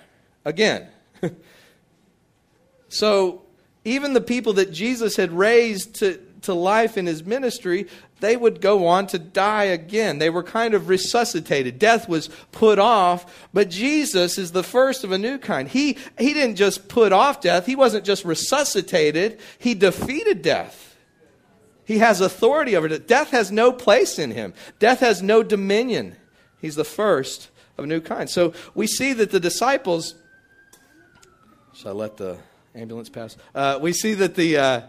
again. 0.45 0.89
so 2.89 3.43
even 3.89 4.13
the 4.13 4.21
people 4.21 4.55
that 4.55 4.73
Jesus 4.73 5.17
had 5.17 5.33
raised 5.33 5.97
to, 5.97 6.19
to 6.43 6.55
life 6.55 6.97
in 6.99 7.07
his 7.07 7.25
ministry, 7.25 7.89
they 8.21 8.37
would 8.37 8.61
go 8.61 8.87
on 8.87 9.07
to 9.09 9.19
die 9.19 9.65
again. 9.65 10.19
They 10.19 10.31
were 10.31 10.43
kind 10.43 10.75
of 10.75 10.89
resuscitated. 10.89 11.79
Death 11.79 12.09
was 12.09 12.29
put 12.53 12.79
off, 12.79 13.49
but 13.53 13.71
Jesus 13.71 14.39
is 14.39 14.53
the 14.53 14.63
first 14.63 15.05
of 15.05 15.13
a 15.13 15.19
new 15.19 15.39
kind. 15.39 15.69
He, 15.69 15.97
he 16.19 16.35
didn't 16.35 16.57
just 16.57 16.89
put 16.89 17.13
off 17.13 17.41
death, 17.41 17.67
he 17.67 17.77
wasn't 17.77 18.05
just 18.05 18.25
resuscitated, 18.25 19.41
he 19.59 19.75
defeated 19.75 20.43
death. 20.43 20.97
He 21.85 21.99
has 21.99 22.21
authority 22.21 22.77
over 22.77 22.87
it. 22.87 23.09
Death 23.09 23.31
has 23.31 23.51
no 23.51 23.73
place 23.73 24.19
in 24.19 24.33
him, 24.33 24.53
death 24.79 25.01
has 25.01 25.23
no 25.23 25.43
dominion. 25.43 26.17
He's 26.61 26.77
the 26.77 26.85
first 26.85 27.51
of 27.79 27.85
a 27.85 27.87
new 27.87 28.01
kind. 28.01 28.29
So 28.29 28.53
we 28.75 28.87
see 28.87 29.13
that 29.15 29.31
the 29.31 29.41
disciples. 29.41 30.15
Should 31.73 31.87
I 31.87 31.93
let 31.93 32.17
the 32.17 32.39
ambulance 32.79 33.09
pass? 33.09 33.37
Uh, 33.55 33.79
we 33.81 33.93
see 33.93 34.15
that 34.15 34.35
the. 34.35 34.57
Uh, 34.57 34.81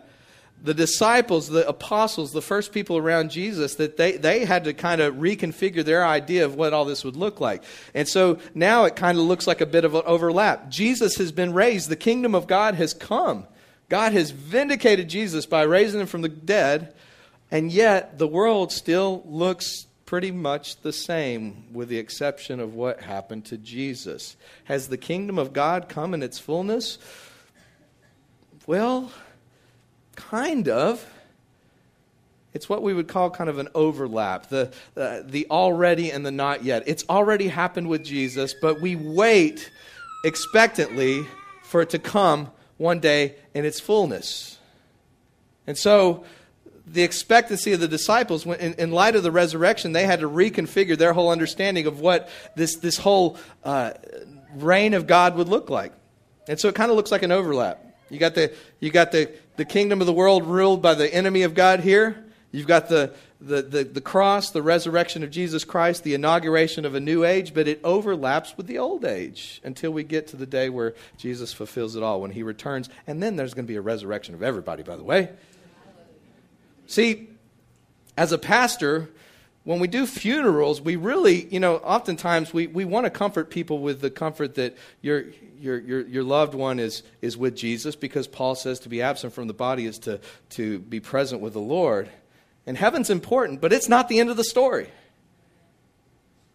the 0.61 0.73
disciples, 0.73 1.47
the 1.47 1.67
apostles, 1.67 2.31
the 2.33 2.41
first 2.41 2.73
people 2.73 2.97
around 2.97 3.31
Jesus, 3.31 3.75
that 3.75 3.97
they, 3.97 4.17
they 4.17 4.43
had 4.43 4.65
to 4.65 4.73
kind 4.73 4.99
of 4.99 5.15
reconfigure 5.15 5.85
their 5.85 6.05
idea 6.05 6.45
of 6.45 6.55
what 6.55 6.73
all 6.73 6.85
this 6.85 7.03
would 7.05 7.15
look 7.15 7.39
like. 7.39 7.63
And 7.93 8.07
so 8.07 8.39
now 8.53 8.83
it 8.85 8.95
kind 8.95 9.17
of 9.17 9.23
looks 9.23 9.47
like 9.47 9.61
a 9.61 9.65
bit 9.65 9.85
of 9.85 9.95
an 9.95 10.01
overlap. 10.05 10.69
Jesus 10.69 11.15
has 11.15 11.31
been 11.31 11.53
raised, 11.53 11.89
the 11.89 11.95
kingdom 11.95 12.35
of 12.35 12.47
God 12.47 12.75
has 12.75 12.93
come. 12.93 13.47
God 13.87 14.13
has 14.13 14.31
vindicated 14.31 15.07
Jesus 15.07 15.45
by 15.45 15.63
raising 15.63 16.01
him 16.01 16.07
from 16.07 16.21
the 16.21 16.29
dead, 16.29 16.93
and 17.49 17.71
yet 17.71 18.19
the 18.19 18.27
world 18.27 18.71
still 18.71 19.23
looks 19.25 19.87
pretty 20.05 20.31
much 20.31 20.81
the 20.81 20.91
same, 20.93 21.65
with 21.71 21.87
the 21.87 21.99
exception 21.99 22.59
of 22.59 22.73
what 22.73 22.99
happened 23.01 23.45
to 23.45 23.57
Jesus. 23.57 24.35
Has 24.65 24.89
the 24.89 24.97
kingdom 24.97 25.39
of 25.39 25.53
God 25.53 25.87
come 25.87 26.13
in 26.13 26.21
its 26.21 26.37
fullness? 26.37 26.97
Well, 28.69 29.11
Kind 30.15 30.69
of. 30.69 31.03
It's 32.53 32.69
what 32.69 32.83
we 32.83 32.93
would 32.93 33.07
call 33.07 33.31
kind 33.31 33.49
of 33.49 33.57
an 33.57 33.67
overlap, 33.73 34.49
the, 34.49 34.71
uh, 34.95 35.21
the 35.25 35.47
already 35.49 36.11
and 36.11 36.23
the 36.23 36.29
not 36.29 36.63
yet. 36.63 36.83
It's 36.85 37.03
already 37.09 37.47
happened 37.47 37.89
with 37.89 38.03
Jesus, 38.03 38.53
but 38.61 38.79
we 38.79 38.95
wait 38.95 39.71
expectantly 40.23 41.25
for 41.63 41.81
it 41.81 41.89
to 41.89 41.97
come 41.97 42.51
one 42.77 42.99
day 42.99 43.37
in 43.55 43.65
its 43.65 43.79
fullness. 43.79 44.59
And 45.65 45.75
so, 45.75 46.23
the 46.85 47.01
expectancy 47.01 47.73
of 47.73 47.79
the 47.79 47.87
disciples, 47.87 48.45
in, 48.45 48.75
in 48.75 48.91
light 48.91 49.15
of 49.15 49.23
the 49.23 49.31
resurrection, 49.31 49.93
they 49.93 50.05
had 50.05 50.19
to 50.19 50.29
reconfigure 50.29 50.95
their 50.95 51.13
whole 51.13 51.31
understanding 51.31 51.87
of 51.87 52.01
what 52.01 52.29
this, 52.55 52.75
this 52.75 52.97
whole 52.97 53.35
uh, 53.63 53.93
reign 54.53 54.93
of 54.93 55.07
God 55.07 55.35
would 55.37 55.49
look 55.49 55.71
like. 55.71 55.91
And 56.47 56.59
so 56.59 56.67
it 56.67 56.75
kind 56.75 56.91
of 56.91 56.97
looks 56.97 57.11
like 57.11 57.23
an 57.23 57.31
overlap. 57.31 57.88
You 58.09 58.19
got 58.19 58.35
the, 58.35 58.53
you 58.79 58.89
got 58.89 59.11
the, 59.11 59.31
the 59.57 59.65
kingdom 59.65 60.01
of 60.01 60.07
the 60.07 60.13
world 60.13 60.45
ruled 60.45 60.81
by 60.81 60.93
the 60.93 61.13
enemy 61.13 61.43
of 61.43 61.53
God 61.53 61.79
here. 61.81 62.25
You've 62.51 62.67
got 62.67 62.89
the, 62.89 63.13
the, 63.39 63.61
the, 63.61 63.83
the 63.83 64.01
cross, 64.01 64.49
the 64.49 64.63
resurrection 64.63 65.23
of 65.23 65.29
Jesus 65.29 65.63
Christ, 65.63 66.03
the 66.03 66.15
inauguration 66.15 66.83
of 66.83 66.95
a 66.95 66.99
new 66.99 67.23
age, 67.23 67.53
but 67.53 67.67
it 67.67 67.79
overlaps 67.83 68.57
with 68.57 68.65
the 68.65 68.79
old 68.79 69.05
age 69.05 69.61
until 69.63 69.91
we 69.91 70.03
get 70.03 70.27
to 70.27 70.35
the 70.35 70.47
day 70.47 70.69
where 70.69 70.95
Jesus 71.17 71.53
fulfills 71.53 71.95
it 71.95 72.01
all 72.01 72.21
when 72.21 72.31
he 72.31 72.41
returns. 72.41 72.89
And 73.05 73.21
then 73.21 73.35
there's 73.35 73.53
going 73.53 73.65
to 73.65 73.71
be 73.71 73.75
a 73.75 73.81
resurrection 73.81 74.33
of 74.33 74.41
everybody, 74.41 74.81
by 74.81 74.95
the 74.95 75.03
way. 75.03 75.29
See, 76.87 77.29
as 78.17 78.31
a 78.31 78.39
pastor, 78.39 79.09
when 79.69 79.77
we 79.79 79.87
do 79.87 80.07
funerals, 80.07 80.81
we 80.81 80.95
really, 80.95 81.45
you 81.53 81.59
know, 81.59 81.75
oftentimes 81.75 82.51
we, 82.51 82.65
we 82.65 82.85
want 82.85 83.05
to 83.05 83.11
comfort 83.11 83.51
people 83.51 83.77
with 83.77 84.01
the 84.01 84.09
comfort 84.09 84.55
that 84.55 84.75
your, 85.03 85.25
your, 85.59 85.77
your, 85.79 86.07
your 86.07 86.23
loved 86.23 86.55
one 86.55 86.79
is, 86.79 87.03
is 87.21 87.37
with 87.37 87.55
Jesus 87.55 87.95
because 87.95 88.25
Paul 88.25 88.55
says 88.55 88.79
to 88.79 88.89
be 88.89 89.03
absent 89.03 89.31
from 89.31 89.45
the 89.45 89.53
body 89.53 89.85
is 89.85 89.99
to, 89.99 90.21
to 90.49 90.79
be 90.79 90.99
present 90.99 91.39
with 91.39 91.53
the 91.53 91.59
Lord. 91.59 92.09
And 92.65 92.75
heaven's 92.79 93.11
important, 93.11 93.61
but 93.61 93.71
it's 93.71 93.87
not 93.87 94.09
the 94.09 94.19
end 94.19 94.31
of 94.31 94.37
the 94.37 94.43
story. 94.43 94.89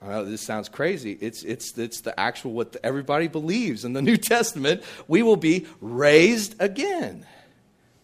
Well, 0.03 0.25
this 0.25 0.43
sounds 0.43 0.69
crazy. 0.69 1.17
It's, 1.21 1.45
it's, 1.45 1.79
it's 1.79 2.01
the 2.01 2.19
actual 2.19 2.51
what 2.51 2.77
everybody 2.83 3.29
believes 3.29 3.85
in 3.85 3.93
the 3.93 4.03
New 4.11 4.17
Testament. 4.17 4.83
We 5.07 5.23
will 5.23 5.37
be 5.37 5.69
raised 5.81 6.61
again. 6.61 7.25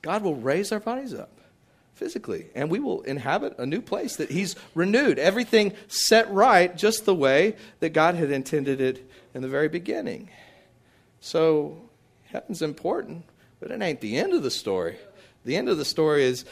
God 0.03 0.23
will 0.23 0.37
raise 0.37 0.71
our 0.71 0.79
bodies 0.79 1.15
up 1.15 1.40
physically, 2.01 2.47
and 2.55 2.71
we 2.71 2.81
will 2.81 3.03
inhabit 3.03 3.59
a 3.59 3.67
new 3.67 3.83
place 3.83 4.17
that 4.17 4.31
He's 4.31 4.57
renewed. 4.75 5.19
Everything 5.19 5.75
set 5.87 6.31
right 6.33 6.75
just 6.75 7.05
the 7.05 7.15
way 7.15 7.57
that 7.81 7.91
God 7.91 8.15
had 8.15 8.31
intended 8.31 8.81
it 8.81 9.09
in 9.35 9.43
the 9.43 9.49
very 9.49 9.69
beginning. 9.69 10.31
So, 11.21 11.77
heaven's 12.25 12.63
important, 12.63 13.27
but 13.61 13.71
it 13.71 13.83
ain't 13.83 14.01
the 14.01 14.17
end 14.17 14.33
of 14.33 14.43
the 14.43 14.51
story. 14.51 14.97
The 15.45 15.57
end 15.57 15.69
of 15.69 15.77
the 15.77 15.85
story 15.85 16.25
is 16.25 16.47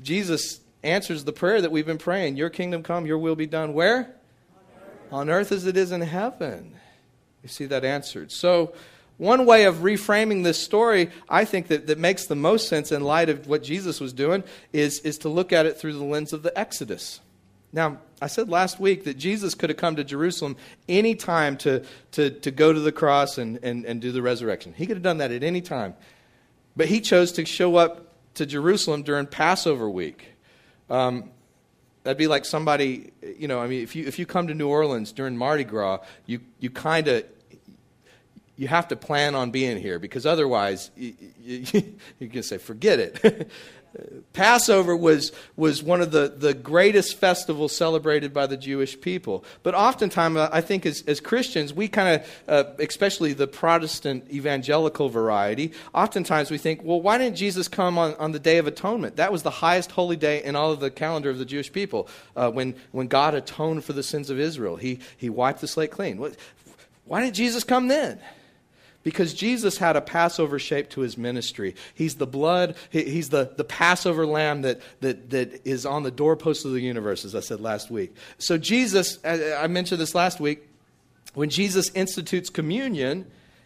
Jesus 0.00 0.60
answers 0.84 1.24
the 1.24 1.32
prayer 1.32 1.60
that 1.60 1.72
we've 1.72 1.84
been 1.84 1.98
praying 1.98 2.36
Your 2.36 2.48
kingdom 2.48 2.84
come, 2.84 3.04
your 3.04 3.18
will 3.18 3.34
be 3.34 3.46
done. 3.46 3.74
Where? 3.74 3.98
On 3.98 4.04
earth, 4.06 5.12
On 5.12 5.30
earth 5.30 5.52
as 5.52 5.66
it 5.66 5.76
is 5.76 5.90
in 5.90 6.02
heaven. 6.02 6.76
You 7.42 7.48
see 7.48 7.66
that 7.66 7.84
answered. 7.84 8.30
So, 8.30 8.72
one 9.18 9.46
way 9.46 9.64
of 9.64 9.76
reframing 9.76 10.44
this 10.44 10.58
story, 10.62 11.10
I 11.28 11.44
think, 11.44 11.66
that, 11.68 11.88
that 11.88 11.98
makes 11.98 12.26
the 12.26 12.36
most 12.36 12.68
sense 12.68 12.92
in 12.92 13.02
light 13.02 13.28
of 13.28 13.46
what 13.48 13.62
Jesus 13.62 14.00
was 14.00 14.12
doing 14.12 14.44
is, 14.72 15.00
is 15.00 15.18
to 15.18 15.28
look 15.28 15.52
at 15.52 15.66
it 15.66 15.76
through 15.76 15.94
the 15.94 16.04
lens 16.04 16.32
of 16.32 16.42
the 16.42 16.56
Exodus. 16.56 17.20
Now, 17.72 17.98
I 18.22 18.28
said 18.28 18.48
last 18.48 18.80
week 18.80 19.04
that 19.04 19.18
Jesus 19.18 19.54
could 19.54 19.70
have 19.70 19.76
come 19.76 19.96
to 19.96 20.04
Jerusalem 20.04 20.56
any 20.88 21.14
time 21.14 21.56
to, 21.58 21.84
to, 22.12 22.30
to 22.30 22.50
go 22.50 22.72
to 22.72 22.80
the 22.80 22.92
cross 22.92 23.38
and, 23.38 23.58
and, 23.62 23.84
and 23.84 24.00
do 24.00 24.12
the 24.12 24.22
resurrection. 24.22 24.72
He 24.72 24.86
could 24.86 24.96
have 24.96 25.02
done 25.02 25.18
that 25.18 25.32
at 25.32 25.42
any 25.42 25.60
time. 25.60 25.94
But 26.76 26.86
he 26.86 27.00
chose 27.00 27.32
to 27.32 27.44
show 27.44 27.76
up 27.76 28.14
to 28.34 28.46
Jerusalem 28.46 29.02
during 29.02 29.26
Passover 29.26 29.90
week. 29.90 30.32
Um, 30.88 31.30
that'd 32.04 32.16
be 32.16 32.28
like 32.28 32.44
somebody, 32.44 33.12
you 33.36 33.48
know, 33.48 33.60
I 33.60 33.66
mean, 33.66 33.82
if 33.82 33.94
you, 33.96 34.06
if 34.06 34.18
you 34.18 34.26
come 34.26 34.46
to 34.46 34.54
New 34.54 34.68
Orleans 34.68 35.12
during 35.12 35.36
Mardi 35.36 35.64
Gras, 35.64 35.98
you, 36.24 36.40
you 36.60 36.70
kind 36.70 37.08
of, 37.08 37.24
you 38.58 38.68
have 38.68 38.88
to 38.88 38.96
plan 38.96 39.34
on 39.34 39.50
being 39.50 39.80
here 39.80 39.98
because 39.98 40.26
otherwise 40.26 40.90
you, 40.96 41.14
can 42.20 42.42
say, 42.42 42.58
forget 42.58 42.98
it. 42.98 43.50
Passover 44.32 44.94
was, 44.94 45.32
was 45.56 45.82
one 45.82 46.00
of 46.00 46.10
the, 46.10 46.28
the 46.28 46.52
greatest 46.52 47.16
festivals 47.16 47.74
celebrated 47.74 48.34
by 48.34 48.46
the 48.46 48.56
Jewish 48.56 49.00
people. 49.00 49.44
But 49.62 49.74
oftentimes, 49.74 50.36
I 50.36 50.60
think 50.60 50.84
as, 50.84 51.02
as 51.06 51.20
Christians, 51.20 51.72
we 51.72 51.88
kind 51.88 52.20
of, 52.20 52.42
uh, 52.48 52.70
especially 52.80 53.32
the 53.32 53.46
Protestant 53.46 54.30
evangelical 54.30 55.08
variety, 55.08 55.72
oftentimes 55.94 56.50
we 56.50 56.58
think, 56.58 56.82
well, 56.84 57.00
why 57.00 57.16
didn't 57.16 57.36
Jesus 57.36 57.66
come 57.66 57.96
on, 57.96 58.14
on 58.16 58.32
the 58.32 58.38
Day 58.38 58.58
of 58.58 58.66
Atonement? 58.66 59.16
That 59.16 59.32
was 59.32 59.42
the 59.42 59.50
highest 59.50 59.92
holy 59.92 60.16
day 60.16 60.42
in 60.42 60.54
all 60.54 60.72
of 60.72 60.80
the 60.80 60.90
calendar 60.90 61.30
of 61.30 61.38
the 61.38 61.46
Jewish 61.46 61.72
people 61.72 62.08
uh, 62.36 62.50
when, 62.50 62.74
when 62.92 63.06
God 63.06 63.34
atoned 63.34 63.84
for 63.84 63.94
the 63.94 64.02
sins 64.02 64.30
of 64.30 64.38
Israel. 64.38 64.76
He, 64.76 64.98
he 65.16 65.30
wiped 65.30 65.60
the 65.60 65.68
slate 65.68 65.92
clean. 65.92 66.18
Why 67.04 67.22
didn't 67.22 67.36
Jesus 67.36 67.64
come 67.64 67.88
then? 67.88 68.20
Because 69.08 69.32
Jesus 69.32 69.78
had 69.78 69.96
a 69.96 70.02
Passover 70.02 70.58
shape 70.58 70.90
to 70.90 71.00
his 71.00 71.16
ministry. 71.16 71.74
He's 71.94 72.16
the 72.16 72.26
blood, 72.26 72.76
he's 72.90 73.30
the, 73.30 73.50
the 73.56 73.64
Passover 73.64 74.26
lamb 74.26 74.60
that, 74.60 74.82
that, 75.00 75.30
that 75.30 75.66
is 75.66 75.86
on 75.86 76.02
the 76.02 76.10
doorpost 76.10 76.66
of 76.66 76.72
the 76.72 76.80
universe, 76.82 77.24
as 77.24 77.34
I 77.34 77.40
said 77.40 77.58
last 77.58 77.90
week. 77.90 78.14
So, 78.36 78.58
Jesus, 78.58 79.18
I 79.24 79.66
mentioned 79.66 79.98
this 79.98 80.14
last 80.14 80.40
week, 80.40 80.68
when 81.32 81.48
Jesus 81.48 81.90
institutes 81.94 82.50
communion, 82.50 83.24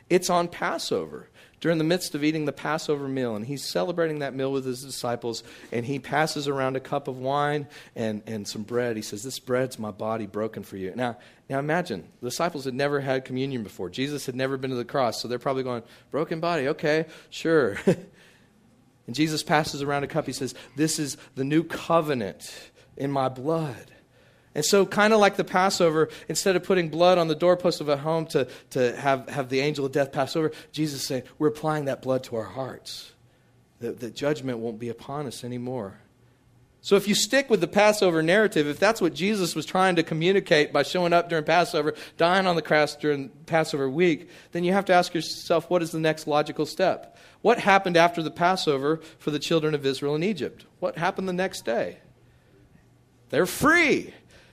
it's 0.08 0.30
on 0.30 0.46
Passover 0.46 1.28
during 1.62 1.78
the 1.78 1.84
midst 1.84 2.16
of 2.16 2.24
eating 2.24 2.44
the 2.44 2.52
Passover 2.52 3.06
meal. 3.06 3.36
And 3.36 3.46
he's 3.46 3.64
celebrating 3.64 4.18
that 4.18 4.34
meal 4.34 4.50
with 4.50 4.64
his 4.64 4.82
disciples. 4.82 5.44
And 5.70 5.86
he 5.86 6.00
passes 6.00 6.48
around 6.48 6.74
a 6.74 6.80
cup 6.80 7.06
of 7.06 7.18
wine 7.18 7.68
and, 7.94 8.20
and 8.26 8.46
some 8.46 8.64
bread. 8.64 8.96
He 8.96 9.02
says, 9.02 9.22
This 9.22 9.38
bread's 9.38 9.78
my 9.78 9.92
body 9.92 10.26
broken 10.26 10.64
for 10.64 10.76
you. 10.76 10.92
Now, 10.96 11.18
now 11.48 11.60
imagine, 11.60 12.08
the 12.20 12.30
disciples 12.30 12.64
had 12.64 12.74
never 12.74 12.98
had 12.98 13.24
communion 13.24 13.62
before. 13.62 13.90
Jesus 13.90 14.26
had 14.26 14.34
never 14.34 14.56
been 14.56 14.70
to 14.70 14.76
the 14.76 14.84
cross. 14.84 15.22
So 15.22 15.28
they're 15.28 15.38
probably 15.38 15.62
going, 15.62 15.84
Broken 16.10 16.40
body, 16.40 16.66
okay, 16.68 17.06
sure. 17.30 17.78
and 17.86 19.14
Jesus 19.14 19.44
passes 19.44 19.82
around 19.82 20.02
a 20.02 20.08
cup. 20.08 20.26
He 20.26 20.32
says, 20.32 20.56
This 20.74 20.98
is 20.98 21.16
the 21.36 21.44
new 21.44 21.62
covenant 21.62 22.72
in 22.96 23.12
my 23.12 23.28
blood. 23.28 23.92
And 24.54 24.64
so, 24.64 24.84
kind 24.84 25.12
of 25.12 25.20
like 25.20 25.36
the 25.36 25.44
Passover, 25.44 26.10
instead 26.28 26.56
of 26.56 26.62
putting 26.62 26.90
blood 26.90 27.16
on 27.16 27.28
the 27.28 27.34
doorpost 27.34 27.80
of 27.80 27.88
a 27.88 27.96
home 27.96 28.26
to, 28.26 28.46
to 28.70 28.94
have, 28.96 29.28
have 29.28 29.48
the 29.48 29.60
angel 29.60 29.86
of 29.86 29.92
death 29.92 30.12
pass 30.12 30.36
over, 30.36 30.52
Jesus 30.72 31.00
is 31.00 31.06
saying, 31.06 31.22
We're 31.38 31.48
applying 31.48 31.86
that 31.86 32.02
blood 32.02 32.24
to 32.24 32.36
our 32.36 32.44
hearts. 32.44 33.12
That, 33.80 34.00
that 34.00 34.14
judgment 34.14 34.58
won't 34.58 34.78
be 34.78 34.90
upon 34.90 35.26
us 35.26 35.42
anymore. 35.42 35.98
So, 36.82 36.96
if 36.96 37.08
you 37.08 37.14
stick 37.14 37.48
with 37.48 37.62
the 37.62 37.68
Passover 37.68 38.22
narrative, 38.22 38.66
if 38.66 38.78
that's 38.78 39.00
what 39.00 39.14
Jesus 39.14 39.54
was 39.54 39.64
trying 39.64 39.96
to 39.96 40.02
communicate 40.02 40.70
by 40.70 40.82
showing 40.82 41.14
up 41.14 41.30
during 41.30 41.44
Passover, 41.44 41.94
dying 42.18 42.46
on 42.46 42.56
the 42.56 42.62
cross 42.62 42.94
during 42.94 43.30
Passover 43.46 43.88
week, 43.88 44.28
then 44.50 44.64
you 44.64 44.74
have 44.74 44.84
to 44.86 44.92
ask 44.92 45.14
yourself, 45.14 45.70
what 45.70 45.82
is 45.82 45.92
the 45.92 46.00
next 46.00 46.26
logical 46.26 46.66
step? 46.66 47.16
What 47.40 47.58
happened 47.58 47.96
after 47.96 48.22
the 48.22 48.30
Passover 48.30 49.00
for 49.18 49.30
the 49.30 49.38
children 49.38 49.74
of 49.74 49.86
Israel 49.86 50.14
in 50.14 50.22
Egypt? 50.22 50.66
What 50.78 50.98
happened 50.98 51.28
the 51.28 51.32
next 51.32 51.64
day? 51.64 51.98
They're 53.30 53.46
free. 53.46 54.12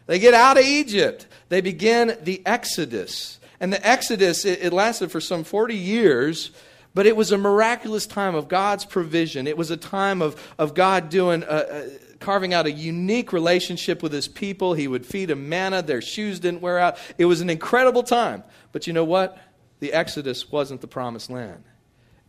They 0.10 0.18
get 0.18 0.34
out 0.34 0.58
of 0.58 0.64
Egypt. 0.64 1.28
They 1.50 1.62
begin 1.62 2.18
the 2.24 2.42
Exodus. 2.44 3.40
And 3.60 3.72
the 3.72 3.88
Exodus, 3.88 4.44
it, 4.44 4.58
it, 4.64 4.74
lasted 4.74 5.12
for 5.12 5.22
some 5.22 5.44
40 5.44 5.76
years, 5.76 6.50
but 6.96 7.06
it 7.06 7.16
was 7.16 7.32
a 7.32 7.38
miraculous 7.38 8.08
time 8.08 8.34
of 8.34 8.48
God's 8.48 8.86
provision. 8.86 9.46
It 9.46 9.56
was 9.56 9.70
a 9.70 9.78
time 9.78 10.24
of, 10.24 10.52
of 10.58 10.74
God 10.74 11.10
doing, 11.12 11.44
a, 11.44 11.48
a, 11.48 11.90
carving 12.20 12.56
out 12.56 12.66
a 12.66 12.72
unique 12.72 13.32
relationship 13.32 14.02
with 14.02 14.12
his 14.12 14.28
people. 14.28 14.74
He 14.74 14.88
would 14.88 15.06
feed 15.06 15.26
them 15.26 15.48
manna, 15.48 15.84
their 15.84 16.02
shoes 16.02 16.40
didn't 16.40 16.62
wear 16.62 16.80
out. 16.80 16.98
It 17.20 17.26
was 17.26 17.42
an 17.42 17.52
incredible 17.52 18.02
time. 18.02 18.44
But 18.72 18.88
you 18.88 18.94
know 18.94 19.06
what? 19.06 19.38
The 19.80 19.94
Exodus 19.94 20.52
wasn't 20.52 20.82
the 20.82 20.88
promised 20.88 21.30
land, 21.30 21.64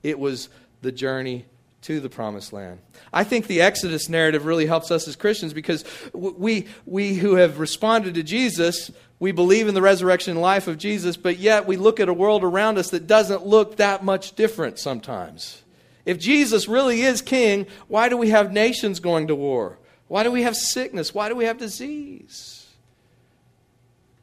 it 0.02 0.18
was 0.18 0.50
the 0.82 0.92
journey 0.92 1.46
to 1.82 2.00
the 2.00 2.10
promised 2.10 2.52
land. 2.52 2.80
I 3.12 3.24
think 3.24 3.46
the 3.46 3.62
Exodus 3.62 4.08
narrative 4.08 4.44
really 4.44 4.66
helps 4.66 4.90
us 4.90 5.08
as 5.08 5.16
Christians 5.16 5.52
because 5.52 5.84
we, 6.12 6.66
we 6.84 7.14
who 7.14 7.36
have 7.36 7.58
responded 7.58 8.14
to 8.14 8.22
Jesus, 8.22 8.90
we 9.18 9.32
believe 9.32 9.66
in 9.66 9.74
the 9.74 9.82
resurrection 9.82 10.36
life 10.36 10.68
of 10.68 10.78
Jesus, 10.78 11.16
but 11.16 11.38
yet 11.38 11.66
we 11.66 11.76
look 11.76 12.00
at 12.00 12.08
a 12.08 12.14
world 12.14 12.44
around 12.44 12.78
us 12.78 12.90
that 12.90 13.06
doesn't 13.06 13.46
look 13.46 13.76
that 13.76 14.04
much 14.04 14.34
different 14.34 14.78
sometimes. 14.78 15.62
If 16.04 16.18
Jesus 16.18 16.68
really 16.68 17.02
is 17.02 17.22
king, 17.22 17.66
why 17.88 18.08
do 18.08 18.16
we 18.16 18.30
have 18.30 18.52
nations 18.52 19.00
going 19.00 19.28
to 19.28 19.34
war? 19.34 19.78
Why 20.08 20.22
do 20.22 20.30
we 20.30 20.42
have 20.42 20.56
sickness? 20.56 21.14
Why 21.14 21.28
do 21.28 21.36
we 21.36 21.44
have 21.44 21.58
disease? 21.58 22.66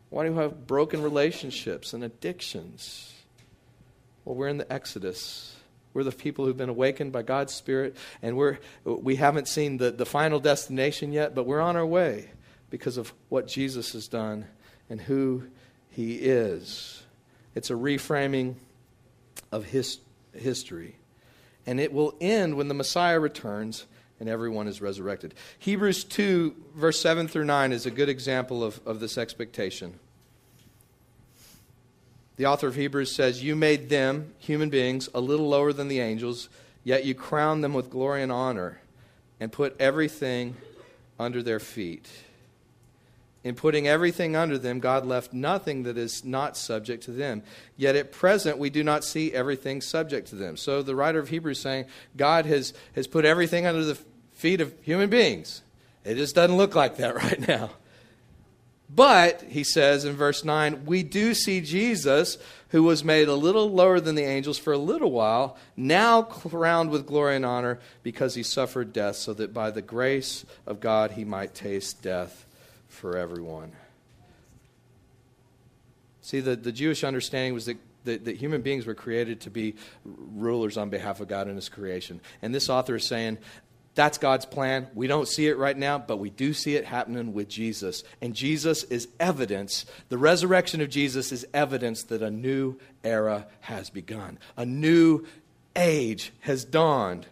Why 0.09 0.25
do 0.25 0.31
we 0.31 0.37
have 0.37 0.67
broken 0.67 1.01
relationships 1.01 1.93
and 1.93 2.03
addictions? 2.03 3.13
Well, 4.25 4.35
we're 4.35 4.47
in 4.47 4.57
the 4.57 4.71
Exodus. 4.71 5.56
We're 5.97 6.03
the 6.03 6.11
people 6.11 6.45
who've 6.45 6.55
been 6.55 6.69
awakened 6.69 7.11
by 7.11 7.23
God's 7.23 7.55
Spirit, 7.55 7.97
and 8.21 8.37
we're, 8.37 8.59
we 8.83 9.15
haven't 9.15 9.47
seen 9.47 9.77
the, 9.77 9.89
the 9.89 10.05
final 10.05 10.39
destination 10.39 11.11
yet, 11.11 11.33
but 11.33 11.47
we're 11.47 11.59
on 11.59 11.75
our 11.75 11.87
way 11.87 12.29
because 12.69 12.97
of 12.97 13.11
what 13.29 13.47
Jesus 13.47 13.93
has 13.93 14.07
done 14.07 14.45
and 14.91 15.01
who 15.01 15.47
he 15.89 16.13
is. 16.17 17.01
It's 17.55 17.71
a 17.71 17.73
reframing 17.73 18.57
of 19.51 19.65
his, 19.65 19.97
history. 20.33 20.97
And 21.65 21.79
it 21.79 21.91
will 21.91 22.13
end 22.21 22.57
when 22.57 22.67
the 22.67 22.75
Messiah 22.75 23.19
returns 23.19 23.87
and 24.19 24.29
everyone 24.29 24.67
is 24.67 24.79
resurrected. 24.79 25.33
Hebrews 25.57 26.03
2, 26.03 26.55
verse 26.75 27.01
7 27.01 27.27
through 27.27 27.45
9, 27.45 27.71
is 27.71 27.87
a 27.87 27.91
good 27.91 28.07
example 28.07 28.63
of, 28.63 28.79
of 28.85 28.99
this 28.99 29.17
expectation. 29.17 29.99
The 32.37 32.45
author 32.45 32.67
of 32.67 32.75
Hebrews 32.75 33.13
says, 33.13 33.43
You 33.43 33.55
made 33.55 33.89
them, 33.89 34.33
human 34.39 34.69
beings, 34.69 35.09
a 35.13 35.19
little 35.19 35.49
lower 35.49 35.73
than 35.73 35.87
the 35.87 35.99
angels, 35.99 36.49
yet 36.83 37.03
you 37.03 37.13
crowned 37.13 37.63
them 37.63 37.73
with 37.73 37.89
glory 37.89 38.23
and 38.23 38.31
honor 38.31 38.79
and 39.39 39.51
put 39.51 39.75
everything 39.79 40.55
under 41.19 41.43
their 41.43 41.59
feet. 41.59 42.07
In 43.43 43.55
putting 43.55 43.87
everything 43.87 44.35
under 44.35 44.57
them, 44.57 44.79
God 44.79 45.05
left 45.05 45.31
nothing 45.33 45.83
that 45.83 45.97
is 45.97 46.25
not 46.25 46.57
subject 46.57 47.03
to 47.03 47.11
them. 47.11 47.43
Yet 47.75 47.95
at 47.95 48.11
present, 48.11 48.57
we 48.57 48.69
do 48.69 48.83
not 48.83 49.03
see 49.03 49.31
everything 49.31 49.81
subject 49.81 50.27
to 50.29 50.35
them. 50.35 50.57
So 50.57 50.81
the 50.81 50.95
writer 50.95 51.19
of 51.19 51.29
Hebrews 51.29 51.59
saying 51.59 51.85
God 52.15 52.45
has, 52.45 52.73
has 52.93 53.07
put 53.07 53.25
everything 53.25 53.65
under 53.65 53.85
the 53.85 53.97
feet 54.33 54.59
of 54.59 54.73
human 54.81 55.09
beings. 55.09 55.61
It 56.03 56.15
just 56.15 56.35
doesn't 56.35 56.57
look 56.57 56.75
like 56.75 56.97
that 56.97 57.15
right 57.23 57.47
now. 57.47 57.71
But, 58.89 59.41
he 59.43 59.63
says 59.63 60.05
in 60.05 60.15
verse 60.15 60.45
9, 60.45 60.85
we 60.85 61.03
do 61.03 61.33
see 61.33 61.59
Jesus, 61.59 62.37
who 62.69 62.83
was 62.83 63.03
made 63.03 63.27
a 63.27 63.35
little 63.35 63.69
lower 63.69 63.99
than 63.99 64.15
the 64.15 64.23
angels 64.23 64.57
for 64.57 64.71
a 64.71 64.77
little 64.77 65.11
while, 65.11 65.57
now 65.75 66.21
crowned 66.21 66.89
with 66.89 67.05
glory 67.05 67.35
and 67.35 67.45
honor 67.45 67.79
because 68.01 68.35
he 68.35 68.43
suffered 68.43 68.93
death, 68.93 69.17
so 69.17 69.33
that 69.33 69.53
by 69.53 69.71
the 69.71 69.81
grace 69.81 70.45
of 70.65 70.79
God 70.79 71.11
he 71.11 71.25
might 71.25 71.53
taste 71.53 72.01
death 72.01 72.45
for 72.87 73.17
everyone. 73.17 73.73
See, 76.21 76.39
the, 76.39 76.55
the 76.55 76.71
Jewish 76.71 77.03
understanding 77.03 77.53
was 77.53 77.65
that, 77.65 77.77
that, 78.05 78.25
that 78.25 78.37
human 78.37 78.61
beings 78.61 78.85
were 78.85 78.95
created 78.95 79.41
to 79.41 79.49
be 79.49 79.75
rulers 80.03 80.77
on 80.77 80.89
behalf 80.89 81.19
of 81.19 81.27
God 81.27 81.47
in 81.47 81.55
his 81.55 81.69
creation. 81.69 82.21
And 82.41 82.55
this 82.55 82.69
author 82.69 82.95
is 82.95 83.05
saying 83.05 83.37
that's 83.97 84.19
God's 84.19 84.45
plan. 84.45 84.87
We 84.93 85.07
don't 85.07 85.27
see 85.27 85.47
it 85.47 85.57
right 85.57 85.75
now, 85.75 85.97
but 85.97 86.17
we 86.17 86.29
do 86.29 86.53
see 86.53 86.75
it 86.75 86.85
happening 86.85 87.33
with 87.33 87.49
Jesus. 87.49 88.03
And 88.21 88.35
Jesus 88.35 88.83
is 88.83 89.07
evidence, 89.19 89.87
the 90.09 90.19
resurrection 90.19 90.81
of 90.81 90.89
Jesus 90.89 91.31
is 91.31 91.47
evidence 91.51 92.03
that 92.03 92.21
a 92.21 92.29
new 92.29 92.77
era 93.03 93.47
has 93.61 93.89
begun. 93.89 94.37
A 94.55 94.67
new 94.67 95.25
age 95.75 96.31
has 96.41 96.63
dawned 96.63 97.25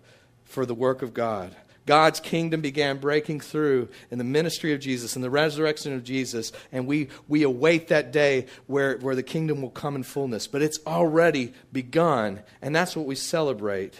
for 0.44 0.66
the 0.66 0.74
work 0.74 1.04
of 1.04 1.14
God. 1.14 1.56
God's 1.86 2.20
kingdom 2.20 2.62
began 2.62 2.98
breaking 2.98 3.42
through 3.42 3.90
in 4.10 4.18
the 4.18 4.24
ministry 4.24 4.74
of 4.74 4.80
Jesus 4.80 5.16
and 5.16 5.24
the 5.24 5.30
resurrection 5.30 5.94
of 5.94 6.04
Jesus, 6.04 6.52
and 6.72 6.88
we, 6.88 7.10
we 7.28 7.44
await 7.44 7.90
that 7.90 8.12
day 8.12 8.48
where, 8.66 8.98
where 8.98 9.14
the 9.14 9.22
kingdom 9.22 9.62
will 9.62 9.70
come 9.70 9.96
in 9.96 10.02
fullness. 10.02 10.48
But 10.48 10.64
it's 10.64 10.80
already 10.88 11.54
begun, 11.72 12.42
and 12.60 12.76
that's 12.76 12.96
what 12.96 13.06
we 13.06 13.14
celebrate 13.14 13.94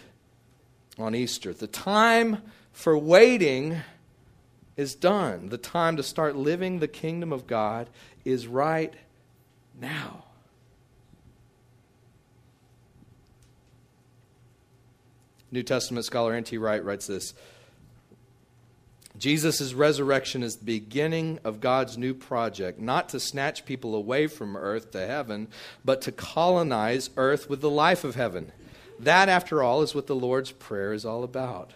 on 0.98 1.16
Easter. 1.16 1.54
The 1.54 1.68
time 1.68 2.42
for 2.72 2.98
waiting 2.98 3.78
is 4.78 4.96
done. 4.96 5.50
The 5.50 5.58
time 5.58 5.98
to 5.98 6.04
start 6.04 6.36
living 6.36 6.80
the 6.80 6.88
kingdom 6.88 7.32
of 7.32 7.48
God 7.48 7.90
is 8.24 8.48
right 8.48 8.94
now. 9.80 10.24
New 15.52 15.64
Testament 15.64 16.06
scholar 16.06 16.34
N.T. 16.34 16.58
Wright 16.58 16.84
writes 16.84 17.08
this 17.08 17.34
Jesus' 19.18 19.74
resurrection 19.74 20.44
is 20.44 20.58
the 20.58 20.66
beginning 20.66 21.40
of 21.46 21.62
God's 21.62 21.98
new 21.98 22.14
project, 22.14 22.80
not 22.80 23.08
to 23.10 23.20
snatch 23.20 23.66
people 23.66 23.96
away 23.96 24.28
from 24.28 24.58
earth 24.58 24.92
to 24.92 25.08
heaven, 25.08 25.48
but 25.86 26.02
to 26.02 26.12
colonize 26.12 27.10
earth 27.16 27.50
with 27.50 27.62
the 27.62 27.70
life 27.70 28.04
of 28.04 28.16
heaven. 28.16 28.52
That, 29.00 29.30
after 29.30 29.62
all, 29.62 29.82
is 29.82 29.94
what 29.94 30.08
the 30.08 30.16
Lord's 30.16 30.52
Prayer 30.52 30.94
is 30.94 31.06
all 31.06 31.24
about. 31.24 31.72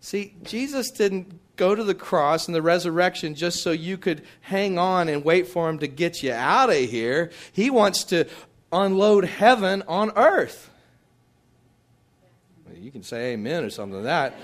See, 0.00 0.34
Jesus 0.42 0.90
didn't 0.90 1.38
go 1.56 1.74
to 1.74 1.84
the 1.84 1.94
cross 1.94 2.46
and 2.46 2.54
the 2.54 2.62
resurrection 2.62 3.34
just 3.34 3.62
so 3.62 3.70
you 3.70 3.98
could 3.98 4.22
hang 4.40 4.78
on 4.78 5.08
and 5.08 5.24
wait 5.24 5.46
for 5.46 5.68
him 5.68 5.78
to 5.80 5.86
get 5.86 6.22
you 6.22 6.32
out 6.32 6.70
of 6.70 6.76
here. 6.76 7.30
He 7.52 7.68
wants 7.68 8.04
to 8.04 8.26
unload 8.72 9.24
heaven 9.24 9.82
on 9.86 10.12
earth. 10.16 10.70
You 12.74 12.90
can 12.90 13.02
say 13.02 13.32
amen 13.32 13.64
or 13.64 13.70
something 13.70 13.98
to 13.98 14.04
that. 14.04 14.34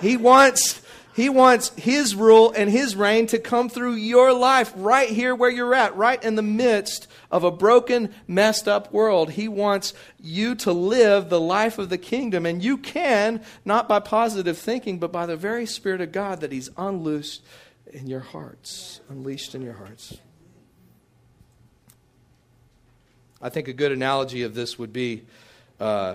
He 0.00 0.16
wants 0.16 0.80
he 1.14 1.28
wants 1.28 1.70
His 1.76 2.14
rule 2.14 2.52
and 2.56 2.68
His 2.68 2.96
reign 2.96 3.28
to 3.28 3.38
come 3.38 3.68
through 3.68 3.94
your 3.94 4.32
life 4.32 4.72
right 4.76 5.08
here 5.08 5.34
where 5.34 5.50
you're 5.50 5.74
at, 5.74 5.96
right 5.96 6.22
in 6.22 6.34
the 6.34 6.42
midst 6.42 7.06
of 7.34 7.42
a 7.42 7.50
broken, 7.50 8.14
messed 8.28 8.68
up 8.68 8.92
world. 8.92 9.32
He 9.32 9.48
wants 9.48 9.92
you 10.22 10.54
to 10.54 10.72
live 10.72 11.30
the 11.30 11.40
life 11.40 11.78
of 11.78 11.88
the 11.88 11.98
kingdom. 11.98 12.46
And 12.46 12.62
you 12.62 12.78
can, 12.78 13.42
not 13.64 13.88
by 13.88 13.98
positive 13.98 14.56
thinking, 14.56 15.00
but 15.00 15.10
by 15.10 15.26
the 15.26 15.36
very 15.36 15.66
Spirit 15.66 16.00
of 16.00 16.12
God 16.12 16.42
that 16.42 16.52
He's 16.52 16.70
unloosed 16.76 17.42
in 17.92 18.06
your 18.06 18.20
hearts, 18.20 19.00
unleashed 19.08 19.56
in 19.56 19.62
your 19.62 19.72
hearts. 19.72 20.16
I 23.42 23.48
think 23.48 23.66
a 23.66 23.72
good 23.72 23.90
analogy 23.90 24.44
of 24.44 24.54
this 24.54 24.78
would 24.78 24.92
be. 24.92 25.24
Uh, 25.80 26.14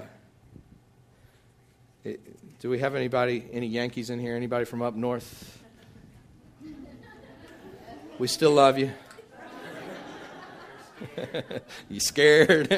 it, 2.05 2.21
do 2.61 2.69
we 2.69 2.79
have 2.79 2.95
anybody, 2.95 3.43
any 3.51 3.67
Yankees 3.67 4.09
in 4.09 4.19
here? 4.19 4.37
Anybody 4.37 4.63
from 4.63 4.81
up 4.81 4.95
north? 4.95 5.61
We 8.17 8.27
still 8.27 8.51
love 8.51 8.79
you. 8.79 8.93
you 11.89 11.99
scared? 11.99 12.69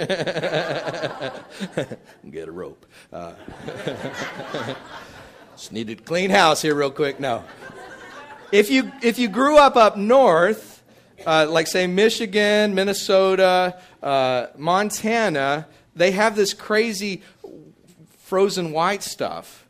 Get 2.29 2.47
a 2.47 2.51
rope. 2.51 2.85
Uh, 3.11 3.33
just 5.55 5.71
needed 5.71 5.99
to 5.99 6.03
clean 6.03 6.29
house 6.29 6.61
here 6.61 6.75
real 6.75 6.91
quick. 6.91 7.19
No. 7.19 7.43
If 8.51 8.69
you 8.69 8.91
if 9.01 9.17
you 9.17 9.29
grew 9.29 9.57
up 9.57 9.75
up 9.75 9.97
north, 9.97 10.83
uh, 11.25 11.47
like 11.49 11.67
say 11.67 11.87
Michigan, 11.87 12.75
Minnesota, 12.75 13.79
uh, 14.03 14.47
Montana, 14.57 15.67
they 15.95 16.11
have 16.11 16.35
this 16.35 16.53
crazy 16.53 17.21
frozen 18.19 18.71
white 18.71 19.03
stuff 19.03 19.61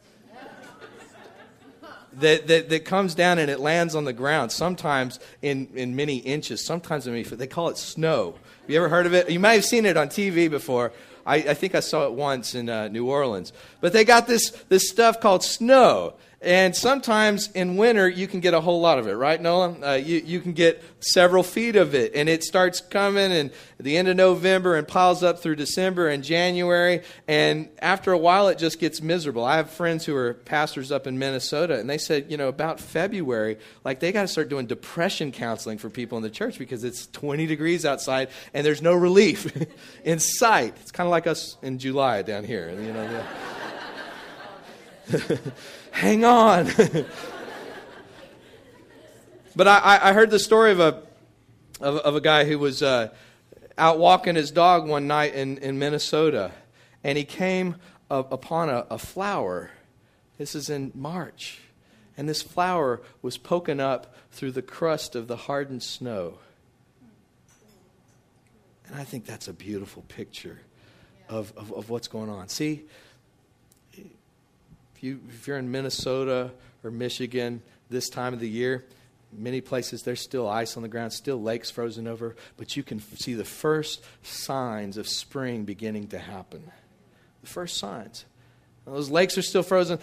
that, 2.14 2.48
that, 2.48 2.70
that 2.70 2.86
comes 2.86 3.16
down 3.16 3.40
and 3.40 3.50
it 3.50 3.60
lands 3.60 3.96
on 3.96 4.06
the 4.06 4.14
ground, 4.14 4.52
sometimes 4.52 5.20
in, 5.42 5.70
in 5.76 5.96
many 5.96 6.18
inches, 6.18 6.66
sometimes 6.66 7.08
in 7.08 7.14
many 7.14 7.24
They 7.24 7.48
call 7.48 7.70
it 7.70 7.78
snow. 7.78 8.36
Have 8.62 8.70
you 8.70 8.78
ever 8.78 8.90
heard 8.90 9.08
of 9.08 9.14
it? 9.16 9.30
You 9.30 9.40
might 9.40 9.54
have 9.54 9.66
seen 9.66 9.86
it 9.86 9.98
on 9.98 10.08
TV 10.08 10.50
before. 10.50 10.92
I, 11.26 11.38
I 11.38 11.54
think 11.56 11.74
I 11.74 11.80
saw 11.80 12.06
it 12.06 12.14
once 12.14 12.54
in 12.54 12.70
uh, 12.70 12.90
New 12.90 13.08
Orleans. 13.08 13.54
But 13.80 13.92
they 13.92 14.06
got 14.06 14.28
this, 14.28 14.52
this 14.70 14.88
stuff 14.88 15.20
called 15.20 15.44
snow. 15.44 16.14
And 16.44 16.76
sometimes 16.76 17.52
in 17.52 17.78
winter, 17.78 18.10
you 18.10 18.28
can 18.28 18.40
get 18.40 18.56
a 18.56 18.62
whole 18.62 18.82
lot 18.82 18.98
of 18.98 19.06
it, 19.06 19.14
right, 19.14 19.40
Nolan? 19.40 19.84
Uh, 19.84 19.94
you, 19.94 20.24
you 20.26 20.40
can 20.40 20.54
get 20.54 20.84
several 21.00 21.44
feet 21.44 21.76
of 21.76 21.94
it. 21.94 22.16
And 22.16 22.28
it 22.28 22.44
starts 22.44 22.82
coming 22.82 23.32
in 23.32 23.52
the 23.80 23.96
end 23.96 24.08
of 24.08 24.16
November 24.16 24.76
and 24.76 24.88
piles 24.88 25.22
up 25.22 25.38
through 25.38 25.58
December 25.58 26.08
and 26.08 26.24
January. 26.24 27.04
And 27.28 27.70
after 27.78 28.12
a 28.12 28.18
while, 28.18 28.48
it 28.48 28.58
just 28.58 28.80
gets 28.80 29.04
miserable. 29.04 29.46
I 29.46 29.58
have 29.58 29.70
friends 29.70 30.04
who 30.04 30.16
are 30.16 30.34
pastors 30.34 30.92
up 30.92 31.06
in 31.06 31.20
Minnesota, 31.20 31.80
and 31.80 31.88
they 31.88 32.00
said, 32.00 32.32
you 32.32 32.38
know, 32.38 32.48
about 32.48 32.80
February, 32.80 33.60
like 33.84 34.00
they 34.00 34.12
got 34.12 34.24
to 34.24 34.28
start 34.28 34.50
doing 34.50 34.66
depression 34.66 35.32
counseling 35.32 35.78
for 35.78 35.92
people 35.92 36.18
in 36.18 36.24
the 36.24 36.30
church 36.32 36.58
because 36.58 36.84
it's 36.84 37.06
20 37.06 37.46
degrees 37.46 37.86
outside 37.86 38.30
and 38.56 38.66
there's 38.66 38.82
no 38.82 38.96
relief 38.96 39.56
in 40.04 40.18
sight. 40.18 40.76
It's 40.82 40.92
kind 40.92 41.06
of 41.06 41.12
like 41.12 41.28
us 41.28 41.58
in 41.62 41.78
July 41.78 42.24
down 42.24 42.46
here, 42.46 42.72
you 42.72 42.94
know. 42.94 43.24
hang 45.92 46.26
on. 46.26 46.66
but 49.56 49.68
I, 49.68 50.00
I, 50.02 50.14
heard 50.14 50.32
the 50.32 50.40
story 50.40 50.72
of 50.72 50.80
a, 50.80 51.04
of, 51.80 51.98
of 51.98 52.16
a 52.16 52.22
guy 52.22 52.46
who 52.46 52.58
was 52.58 52.82
uh, 52.82 53.10
out 53.78 54.00
walking 54.00 54.36
his 54.36 54.52
dog 54.52 54.88
one 54.88 55.08
night 55.08 55.36
in, 55.36 55.58
in 55.60 55.78
Minnesota, 55.78 56.52
and 57.04 57.18
he 57.18 57.24
came 57.24 57.76
upon 58.10 58.70
a, 58.70 58.86
a 58.90 58.98
flower. 58.98 59.72
This 60.38 60.56
is 60.56 60.70
in 60.70 60.92
March. 60.96 61.60
And 62.18 62.28
this 62.28 62.42
flower 62.42 63.02
was 63.22 63.38
poking 63.38 63.80
up 63.80 64.16
through 64.32 64.52
the 64.52 64.62
crust 64.62 65.16
of 65.16 65.28
the 65.28 65.36
hardened 65.36 65.82
snow. 65.82 66.40
And 68.88 69.00
I 69.00 69.04
think 69.04 69.26
that's 69.26 69.48
a 69.48 69.54
beautiful 69.54 70.04
picture 70.04 70.60
of, 71.30 71.54
of, 71.56 71.72
of 71.72 71.90
what's 71.90 72.08
going 72.08 72.30
on. 72.30 72.50
See, 72.50 72.84
if, 75.02 75.06
you, 75.06 75.20
if 75.30 75.48
you're 75.48 75.58
in 75.58 75.72
Minnesota 75.72 76.52
or 76.84 76.92
Michigan 76.92 77.64
this 77.90 78.08
time 78.08 78.36
of 78.36 78.40
the 78.40 78.48
year, 78.48 78.86
many 79.36 79.60
places 79.60 80.04
there's 80.04 80.22
still 80.22 80.48
ice 80.48 80.78
on 80.78 80.84
the 80.84 80.90
ground, 80.90 81.12
still 81.12 81.42
lakes 81.42 81.72
frozen 81.72 82.08
over, 82.08 82.36
but 82.56 82.78
you 82.78 82.84
can 82.84 83.00
see 83.00 83.34
the 83.34 83.44
first 83.44 84.04
signs 84.22 84.98
of 84.98 85.08
spring 85.08 85.64
beginning 85.64 86.10
to 86.10 86.20
happen. 86.20 86.70
The 87.42 87.50
first 87.50 87.78
signs. 87.78 88.26
Those 88.86 89.10
lakes 89.10 89.40
are 89.40 89.42
still 89.42 89.64
frozen. 89.64 89.98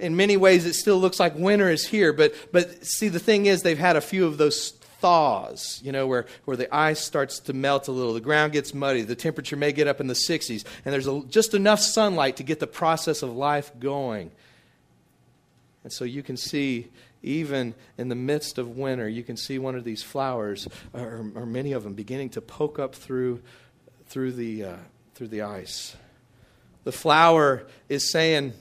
In 0.00 0.16
many 0.16 0.36
ways, 0.36 0.66
it 0.66 0.74
still 0.74 0.98
looks 0.98 1.20
like 1.20 1.36
winter 1.36 1.70
is 1.70 1.86
here. 1.86 2.12
But, 2.12 2.34
but 2.50 2.84
see, 2.84 3.06
the 3.06 3.20
thing 3.20 3.46
is, 3.46 3.62
they've 3.62 3.78
had 3.78 3.94
a 3.94 4.00
few 4.00 4.26
of 4.26 4.36
those 4.36 4.72
thaws, 5.00 5.80
you 5.82 5.92
know, 5.92 6.06
where, 6.06 6.26
where 6.44 6.56
the 6.56 6.72
ice 6.74 7.00
starts 7.00 7.40
to 7.40 7.52
melt 7.52 7.88
a 7.88 7.92
little, 7.92 8.12
the 8.12 8.20
ground 8.20 8.52
gets 8.52 8.74
muddy, 8.74 9.02
the 9.02 9.14
temperature 9.14 9.56
may 9.56 9.72
get 9.72 9.88
up 9.88 10.00
in 10.00 10.06
the 10.06 10.14
60s, 10.14 10.64
and 10.84 10.92
there's 10.92 11.06
a, 11.06 11.22
just 11.28 11.54
enough 11.54 11.80
sunlight 11.80 12.36
to 12.36 12.42
get 12.42 12.60
the 12.60 12.66
process 12.66 13.22
of 13.22 13.34
life 13.34 13.72
going. 13.80 14.30
And 15.82 15.92
so 15.92 16.04
you 16.04 16.22
can 16.22 16.36
see, 16.36 16.88
even 17.22 17.74
in 17.96 18.08
the 18.08 18.14
midst 18.14 18.58
of 18.58 18.76
winter, 18.76 19.08
you 19.08 19.22
can 19.22 19.36
see 19.36 19.58
one 19.58 19.74
of 19.74 19.84
these 19.84 20.02
flowers, 20.02 20.68
or, 20.92 21.30
or 21.34 21.46
many 21.46 21.72
of 21.72 21.82
them, 21.82 21.94
beginning 21.94 22.30
to 22.30 22.40
poke 22.40 22.78
up 22.78 22.94
through, 22.94 23.40
through 24.06 24.32
the, 24.32 24.64
uh, 24.64 24.76
through 25.14 25.28
the 25.28 25.42
ice. 25.42 25.96
The 26.84 26.92
flower 26.92 27.66
is 27.88 28.10
saying, 28.10 28.52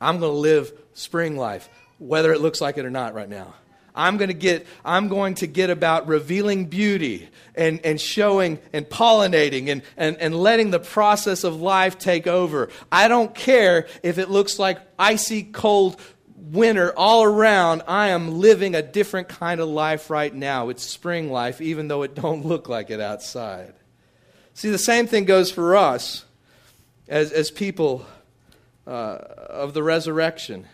I'm 0.00 0.18
going 0.18 0.32
to 0.32 0.38
live 0.38 0.72
spring 0.94 1.36
life, 1.36 1.68
whether 1.98 2.32
it 2.32 2.40
looks 2.40 2.60
like 2.60 2.78
it 2.78 2.84
or 2.84 2.90
not 2.90 3.14
right 3.14 3.28
now. 3.28 3.54
I'm 3.94 4.16
going 4.16 4.28
to 4.28 4.34
get, 4.34 4.66
I'm 4.84 5.08
going 5.08 5.34
to 5.36 5.46
get 5.46 5.70
about 5.70 6.06
revealing 6.06 6.66
beauty 6.66 7.28
and, 7.54 7.80
and 7.84 8.00
showing 8.00 8.58
and 8.72 8.86
pollinating 8.86 9.68
and, 9.68 9.82
and, 9.96 10.16
and 10.16 10.34
letting 10.34 10.70
the 10.70 10.78
process 10.78 11.44
of 11.44 11.60
life 11.60 11.98
take 11.98 12.26
over. 12.26 12.68
I 12.90 13.08
don't 13.08 13.34
care 13.34 13.86
if 14.02 14.18
it 14.18 14.30
looks 14.30 14.58
like 14.58 14.78
icy 14.98 15.42
cold 15.42 16.00
winter 16.36 16.92
all 16.96 17.22
around. 17.22 17.82
I 17.86 18.08
am 18.08 18.38
living 18.40 18.74
a 18.74 18.82
different 18.82 19.28
kind 19.28 19.60
of 19.60 19.68
life 19.68 20.10
right 20.10 20.34
now. 20.34 20.68
It's 20.68 20.82
spring 20.82 21.30
life, 21.30 21.60
even 21.60 21.88
though 21.88 22.02
it 22.02 22.14
don't 22.14 22.44
look 22.44 22.68
like 22.68 22.90
it 22.90 23.00
outside. 23.00 23.74
See, 24.54 24.70
the 24.70 24.78
same 24.78 25.06
thing 25.06 25.24
goes 25.24 25.50
for 25.50 25.76
us 25.76 26.24
as, 27.08 27.32
as 27.32 27.50
people 27.50 28.06
uh, 28.86 28.90
of 28.90 29.74
the 29.74 29.82
resurrection. 29.82 30.66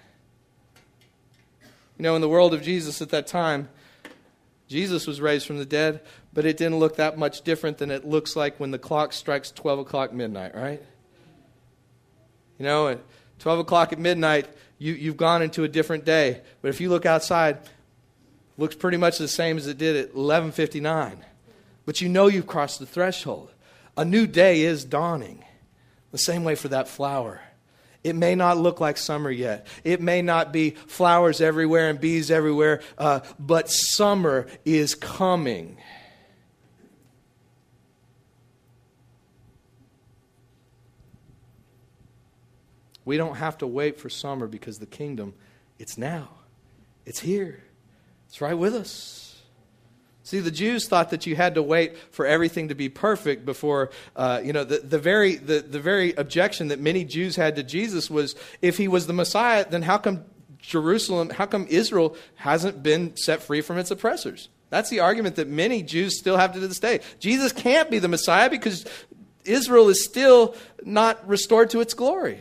You 1.98 2.02
know, 2.02 2.14
in 2.14 2.20
the 2.20 2.28
world 2.28 2.52
of 2.52 2.62
Jesus 2.62 3.00
at 3.00 3.08
that 3.10 3.26
time, 3.26 3.68
Jesus 4.68 5.06
was 5.06 5.20
raised 5.20 5.46
from 5.46 5.58
the 5.58 5.64
dead, 5.64 6.00
but 6.32 6.44
it 6.44 6.56
didn't 6.56 6.78
look 6.78 6.96
that 6.96 7.16
much 7.16 7.42
different 7.42 7.78
than 7.78 7.90
it 7.90 8.04
looks 8.04 8.36
like 8.36 8.58
when 8.58 8.70
the 8.70 8.78
clock 8.78 9.12
strikes 9.12 9.50
12 9.50 9.80
o'clock 9.80 10.12
midnight, 10.12 10.54
right? 10.54 10.82
You 12.58 12.64
know, 12.64 12.88
at 12.88 13.00
12 13.38 13.60
o'clock 13.60 13.92
at 13.92 13.98
midnight, 13.98 14.48
you, 14.78 14.92
you've 14.92 15.16
gone 15.16 15.42
into 15.42 15.64
a 15.64 15.68
different 15.68 16.04
day. 16.04 16.40
But 16.62 16.68
if 16.68 16.80
you 16.80 16.88
look 16.88 17.06
outside, 17.06 17.58
looks 18.58 18.74
pretty 18.74 18.96
much 18.96 19.18
the 19.18 19.28
same 19.28 19.56
as 19.56 19.66
it 19.66 19.78
did 19.78 19.96
at 19.96 20.14
11:59. 20.14 21.18
But 21.84 22.00
you 22.00 22.08
know 22.08 22.26
you've 22.26 22.46
crossed 22.46 22.80
the 22.80 22.86
threshold. 22.86 23.52
A 23.96 24.04
new 24.04 24.26
day 24.26 24.62
is 24.62 24.84
dawning. 24.84 25.44
The 26.10 26.18
same 26.18 26.44
way 26.44 26.54
for 26.54 26.68
that 26.68 26.88
flower. 26.88 27.40
It 28.06 28.14
may 28.14 28.36
not 28.36 28.56
look 28.56 28.78
like 28.78 28.98
summer 28.98 29.32
yet. 29.32 29.66
It 29.82 30.00
may 30.00 30.22
not 30.22 30.52
be 30.52 30.70
flowers 30.70 31.40
everywhere 31.40 31.90
and 31.90 32.00
bees 32.00 32.30
everywhere, 32.30 32.80
uh, 32.96 33.18
but 33.36 33.68
summer 33.68 34.46
is 34.64 34.94
coming. 34.94 35.76
We 43.04 43.16
don't 43.16 43.34
have 43.34 43.58
to 43.58 43.66
wait 43.66 43.98
for 43.98 44.08
summer 44.08 44.46
because 44.46 44.78
the 44.78 44.86
kingdom, 44.86 45.34
it's 45.80 45.98
now. 45.98 46.28
It's 47.06 47.18
here. 47.18 47.64
It's 48.28 48.40
right 48.40 48.54
with 48.54 48.74
us. 48.74 49.25
See, 50.26 50.40
the 50.40 50.50
Jews 50.50 50.88
thought 50.88 51.10
that 51.10 51.24
you 51.24 51.36
had 51.36 51.54
to 51.54 51.62
wait 51.62 51.96
for 52.10 52.26
everything 52.26 52.66
to 52.66 52.74
be 52.74 52.88
perfect 52.88 53.46
before, 53.46 53.90
uh, 54.16 54.40
you 54.42 54.52
know, 54.52 54.64
the, 54.64 54.78
the, 54.78 54.98
very, 54.98 55.36
the, 55.36 55.60
the 55.60 55.78
very 55.78 56.14
objection 56.14 56.66
that 56.66 56.80
many 56.80 57.04
Jews 57.04 57.36
had 57.36 57.54
to 57.54 57.62
Jesus 57.62 58.10
was 58.10 58.34
if 58.60 58.76
he 58.76 58.88
was 58.88 59.06
the 59.06 59.12
Messiah, 59.12 59.64
then 59.70 59.82
how 59.82 59.98
come 59.98 60.24
Jerusalem, 60.58 61.30
how 61.30 61.46
come 61.46 61.68
Israel 61.68 62.16
hasn't 62.34 62.82
been 62.82 63.16
set 63.16 63.40
free 63.40 63.60
from 63.60 63.78
its 63.78 63.92
oppressors? 63.92 64.48
That's 64.68 64.90
the 64.90 64.98
argument 64.98 65.36
that 65.36 65.46
many 65.46 65.84
Jews 65.84 66.18
still 66.18 66.36
have 66.36 66.54
to 66.54 66.58
this 66.58 66.80
day. 66.80 67.02
Jesus 67.20 67.52
can't 67.52 67.88
be 67.88 68.00
the 68.00 68.08
Messiah 68.08 68.50
because 68.50 68.84
Israel 69.44 69.88
is 69.90 70.04
still 70.04 70.56
not 70.82 71.24
restored 71.28 71.70
to 71.70 71.80
its 71.80 71.94
glory. 71.94 72.40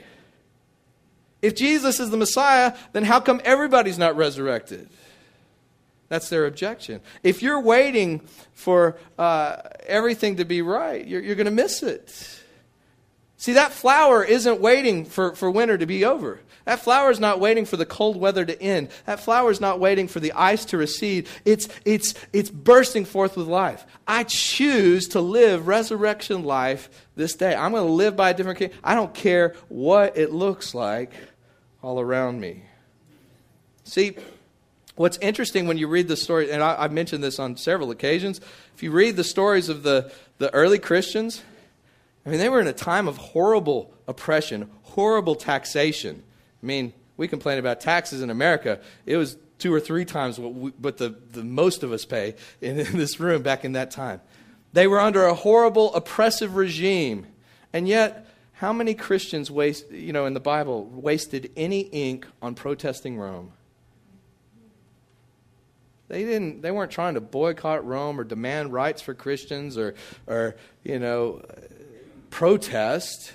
If 1.43 1.53
Jesus 1.53 1.99
is 1.99 2.09
the 2.09 2.17
Messiah, 2.17 2.75
then 2.93 3.03
how 3.03 3.19
come 3.19 3.41
everybody's 3.45 3.99
not 3.99 4.17
resurrected? 4.17 4.89
That's 6.07 6.29
their 6.29 6.45
objection. 6.45 7.01
If 7.23 7.41
you're 7.41 7.59
waiting 7.59 8.21
for 8.53 8.97
uh, 9.17 9.57
everything 9.85 10.37
to 10.37 10.45
be 10.45 10.61
right, 10.61 11.05
you're, 11.05 11.21
you're 11.21 11.35
going 11.35 11.45
to 11.45 11.51
miss 11.51 11.81
it. 11.83 12.41
See, 13.37 13.53
that 13.53 13.71
flower 13.71 14.23
isn't 14.23 14.61
waiting 14.61 15.05
for, 15.05 15.35
for 15.35 15.51
winter 15.51 15.77
to 15.77 15.85
be 15.85 16.05
over. 16.05 16.39
That 16.65 16.79
flower 16.79 17.11
is 17.11 17.19
not 17.19 17.39
waiting 17.39 17.65
for 17.65 17.77
the 17.77 17.85
cold 17.85 18.17
weather 18.17 18.43
to 18.43 18.59
end. 18.59 18.89
That 19.05 19.19
flower 19.19 19.51
is 19.51 19.61
not 19.61 19.79
waiting 19.79 20.07
for 20.07 20.19
the 20.19 20.31
ice 20.33 20.65
to 20.65 20.77
recede. 20.77 21.27
It's, 21.45 21.69
it's, 21.85 22.15
it's 22.33 22.49
bursting 22.49 23.05
forth 23.05 23.37
with 23.37 23.47
life. 23.47 23.85
I 24.07 24.23
choose 24.23 25.09
to 25.09 25.21
live 25.21 25.67
resurrection 25.67 26.43
life 26.43 26.89
this 27.15 27.35
day. 27.35 27.53
I'm 27.53 27.71
going 27.71 27.85
to 27.85 27.91
live 27.91 28.15
by 28.15 28.31
a 28.31 28.33
different 28.33 28.57
king. 28.57 28.71
I 28.83 28.95
don't 28.95 29.13
care 29.13 29.53
what 29.69 30.17
it 30.17 30.31
looks 30.31 30.73
like 30.73 31.11
all 31.83 31.99
around 31.99 32.39
me. 32.39 32.63
See, 33.83 34.15
What's 34.95 35.17
interesting 35.17 35.67
when 35.67 35.77
you 35.77 35.87
read 35.87 36.07
the 36.07 36.15
story, 36.15 36.51
and 36.51 36.63
I, 36.63 36.83
have 36.83 36.93
mentioned 36.93 37.23
this 37.23 37.37
on 37.37 37.57
several 37.57 37.91
occasions, 37.91 38.39
if 38.73 38.81
you 38.81 38.91
read 38.91 39.17
the 39.17 39.25
stories 39.25 39.67
of 39.67 39.83
the, 39.83 40.11
the 40.37 40.53
early 40.53 40.79
Christians, 40.79 41.43
I 42.25 42.29
mean, 42.29 42.39
they 42.39 42.49
were 42.49 42.61
in 42.61 42.67
a 42.67 42.73
time 42.73 43.07
of 43.07 43.17
horrible 43.17 43.93
oppression, 44.07 44.69
horrible 44.83 45.35
taxation. 45.35 46.23
I 46.63 46.65
mean, 46.65 46.93
we 47.17 47.27
complain 47.27 47.59
about 47.59 47.81
taxes 47.81 48.21
in 48.21 48.29
America. 48.29 48.79
It 49.05 49.17
was 49.17 49.37
two 49.59 49.73
or 49.73 49.81
three 49.81 50.05
times 50.05 50.39
what, 50.39 50.53
we, 50.53 50.71
what 50.71 50.97
the, 50.97 51.15
the 51.31 51.43
most 51.43 51.83
of 51.83 51.91
us 51.91 52.05
pay 52.05 52.35
in, 52.61 52.79
in 52.79 52.97
this 52.97 53.19
room 53.19 53.41
back 53.41 53.65
in 53.65 53.73
that 53.73 53.91
time. 53.91 54.21
They 54.71 54.87
were 54.87 54.99
under 54.99 55.25
a 55.25 55.33
horrible, 55.33 55.93
oppressive 55.93 56.55
regime. 56.55 57.27
And 57.73 57.87
yet, 57.87 58.27
how 58.53 58.71
many 58.71 58.93
Christians 58.93 59.51
waste, 59.51 59.91
you 59.91 60.13
know, 60.13 60.25
in 60.25 60.33
the 60.33 60.39
Bible 60.39 60.85
wasted 60.85 61.51
any 61.57 61.81
ink 61.81 62.25
on 62.41 62.55
protesting 62.55 63.17
Rome? 63.17 63.51
They 66.07 66.23
didn't 66.23 66.61
they 66.61 66.71
weren't 66.71 66.91
trying 66.91 67.15
to 67.15 67.21
boycott 67.21 67.85
Rome 67.85 68.19
or 68.19 68.23
demand 68.23 68.71
rights 68.71 69.01
for 69.01 69.13
Christians 69.13 69.77
or 69.77 69.95
or 70.27 70.55
you 70.83 70.99
know 70.99 71.41
protest. 72.29 73.31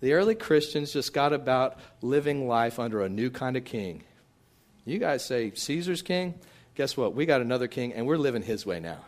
The 0.00 0.12
early 0.12 0.34
Christians 0.34 0.92
just 0.92 1.12
got 1.12 1.32
about 1.32 1.78
living 2.02 2.46
life 2.46 2.78
under 2.78 3.02
a 3.02 3.08
new 3.08 3.30
kind 3.30 3.56
of 3.56 3.64
king. 3.64 4.04
You 4.84 4.98
guys 4.98 5.24
say 5.24 5.52
Caesar's 5.54 6.02
king? 6.02 6.34
Guess 6.74 6.96
what? 6.96 7.14
We 7.14 7.26
got 7.26 7.40
another 7.40 7.68
king 7.68 7.92
and 7.92 8.06
we're 8.06 8.16
living 8.16 8.42
his 8.42 8.64
way 8.64 8.80
now. 8.80 8.98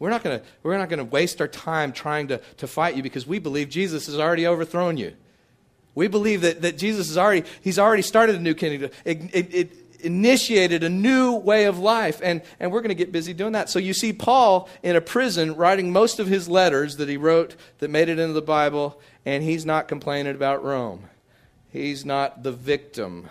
We're 0.00 0.10
not 0.10 0.22
to 0.24 0.42
we're 0.62 0.76
not 0.76 0.88
to 0.88 1.04
waste 1.04 1.40
our 1.40 1.48
time 1.48 1.92
trying 1.92 2.28
to, 2.28 2.38
to 2.56 2.66
fight 2.66 2.96
you 2.96 3.02
because 3.02 3.26
we 3.26 3.38
believe 3.38 3.68
Jesus 3.68 4.06
has 4.06 4.18
already 4.18 4.46
overthrown 4.46 4.96
you. 4.96 5.14
We 5.94 6.08
believe 6.08 6.40
that, 6.42 6.62
that 6.62 6.78
Jesus 6.78 7.08
has 7.08 7.18
already 7.18 7.46
he's 7.60 7.78
already 7.78 8.02
started 8.02 8.36
a 8.36 8.40
new 8.40 8.54
kingdom. 8.54 8.90
It, 9.04 9.34
it, 9.34 9.54
it, 9.54 9.72
initiated 10.00 10.82
a 10.82 10.88
new 10.88 11.34
way 11.34 11.64
of 11.64 11.78
life. 11.78 12.20
And, 12.22 12.42
and 12.58 12.72
we're 12.72 12.80
going 12.80 12.90
to 12.90 12.94
get 12.94 13.12
busy 13.12 13.32
doing 13.32 13.52
that. 13.52 13.70
So 13.70 13.78
you 13.78 13.94
see 13.94 14.12
Paul 14.12 14.68
in 14.82 14.96
a 14.96 15.00
prison 15.00 15.54
writing 15.54 15.92
most 15.92 16.18
of 16.18 16.26
his 16.26 16.48
letters 16.48 16.96
that 16.96 17.08
he 17.08 17.16
wrote 17.16 17.56
that 17.78 17.90
made 17.90 18.08
it 18.08 18.18
into 18.18 18.32
the 18.32 18.42
Bible, 18.42 19.00
and 19.24 19.42
he's 19.42 19.64
not 19.64 19.88
complaining 19.88 20.34
about 20.34 20.64
Rome. 20.64 21.04
He's 21.70 22.04
not 22.04 22.42
the 22.42 22.52
victim 22.52 23.28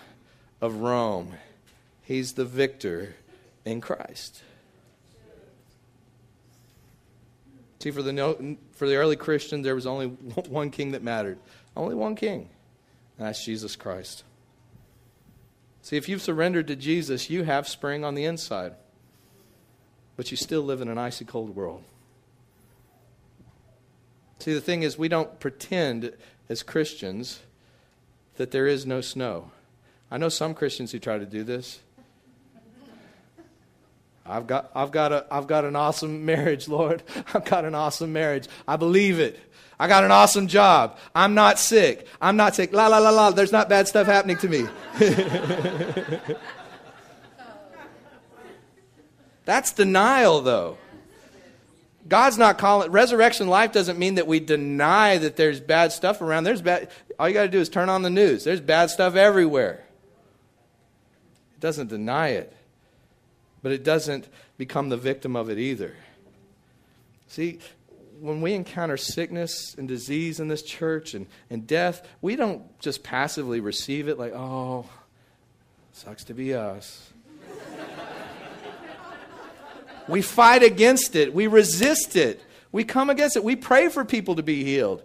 of 0.61 0.75
Rome, 0.75 1.33
he's 2.01 2.33
the 2.33 2.45
victor 2.45 3.15
in 3.65 3.81
Christ. 3.81 4.43
See, 7.79 7.91
for 7.91 8.01
the, 8.01 8.57
for 8.73 8.89
the 8.89 8.95
early 8.97 9.15
Christians, 9.15 9.63
there 9.63 9.75
was 9.75 9.87
only 9.87 10.07
one 10.47 10.69
king 10.69 10.91
that 10.91 11.01
mattered. 11.01 11.39
Only 11.77 11.95
one 11.95 12.15
king. 12.15 12.49
And 13.17 13.27
that's 13.27 13.43
Jesus 13.43 13.75
Christ. 13.75 14.23
See, 15.89 15.97
if 15.97 16.07
you've 16.07 16.21
surrendered 16.21 16.67
to 16.67 16.75
Jesus, 16.75 17.31
you 17.31 17.45
have 17.45 17.67
spring 17.67 18.05
on 18.05 18.13
the 18.13 18.23
inside, 18.23 18.73
but 20.17 20.29
you 20.29 20.37
still 20.37 20.61
live 20.61 20.81
in 20.81 20.87
an 20.87 20.99
icy 20.99 21.25
cold 21.25 21.55
world. 21.55 21.81
See, 24.37 24.53
the 24.53 24.61
thing 24.61 24.83
is, 24.83 24.99
we 24.99 25.07
don't 25.07 25.39
pretend 25.39 26.13
as 26.47 26.61
Christians 26.61 27.39
that 28.35 28.51
there 28.51 28.67
is 28.67 28.85
no 28.85 29.01
snow. 29.01 29.49
I 30.11 30.19
know 30.19 30.29
some 30.29 30.53
Christians 30.53 30.91
who 30.91 30.99
try 30.99 31.17
to 31.17 31.25
do 31.25 31.43
this. 31.43 31.79
I've 34.27 34.45
got, 34.45 34.69
I've, 34.75 34.91
got 34.91 35.11
a, 35.11 35.25
I've 35.31 35.47
got 35.47 35.65
an 35.65 35.75
awesome 35.75 36.23
marriage, 36.23 36.67
Lord. 36.67 37.01
I've 37.33 37.45
got 37.45 37.65
an 37.65 37.73
awesome 37.73 38.13
marriage. 38.13 38.47
I 38.67 38.75
believe 38.75 39.19
it. 39.19 39.39
I 39.79 39.87
got 39.87 40.03
an 40.03 40.11
awesome 40.11 40.47
job. 40.47 40.97
I'm 41.15 41.33
not 41.35 41.57
sick. 41.57 42.05
I'm 42.21 42.35
not 42.35 42.53
sick. 42.55 42.73
La, 42.73 42.87
la, 42.87 42.97
la, 42.97 43.11
la. 43.11 43.31
There's 43.31 43.53
not 43.53 43.69
bad 43.69 43.87
stuff 43.87 44.07
happening 44.07 44.37
to 44.37 44.49
me. 44.49 44.67
That's 49.45 49.71
denial, 49.71 50.41
though. 50.41 50.77
God's 52.09 52.37
not 52.37 52.57
calling 52.57 52.91
resurrection 52.91 53.47
life 53.47 53.71
doesn't 53.71 53.97
mean 53.99 54.15
that 54.15 54.27
we 54.27 54.39
deny 54.39 55.17
that 55.19 55.35
there's 55.37 55.59
bad 55.59 55.91
stuff 55.91 56.21
around. 56.21 56.43
There's 56.43 56.61
bad 56.61 56.89
all 57.19 57.27
you 57.27 57.33
got 57.33 57.43
to 57.43 57.49
do 57.49 57.59
is 57.59 57.69
turn 57.69 57.87
on 57.87 58.01
the 58.01 58.09
news. 58.09 58.43
There's 58.43 58.61
bad 58.61 58.89
stuff 58.89 59.15
everywhere. 59.15 59.83
It 61.55 61.59
doesn't 61.59 61.87
deny 61.87 62.29
it. 62.29 62.55
But 63.61 63.73
it 63.73 63.83
doesn't 63.83 64.27
become 64.57 64.89
the 64.89 64.97
victim 64.97 65.35
of 65.35 65.49
it 65.49 65.59
either. 65.59 65.95
See, 67.27 67.59
when 68.19 68.41
we 68.41 68.53
encounter 68.53 68.97
sickness 68.97 69.75
and 69.77 69.87
disease 69.87 70.39
in 70.39 70.47
this 70.47 70.61
church 70.61 71.13
and, 71.13 71.27
and 71.49 71.65
death, 71.65 72.07
we 72.21 72.35
don't 72.35 72.79
just 72.79 73.03
passively 73.03 73.59
receive 73.59 74.07
it 74.07 74.17
like, 74.17 74.33
oh, 74.33 74.85
sucks 75.93 76.23
to 76.25 76.33
be 76.33 76.53
us. 76.53 77.11
we 80.07 80.21
fight 80.21 80.63
against 80.63 81.15
it, 81.15 81.33
we 81.33 81.47
resist 81.47 82.15
it. 82.15 82.43
We 82.71 82.83
come 82.83 83.09
against 83.09 83.35
it. 83.35 83.43
We 83.43 83.55
pray 83.55 83.89
for 83.89 84.05
people 84.05 84.35
to 84.35 84.43
be 84.43 84.63
healed. 84.63 85.03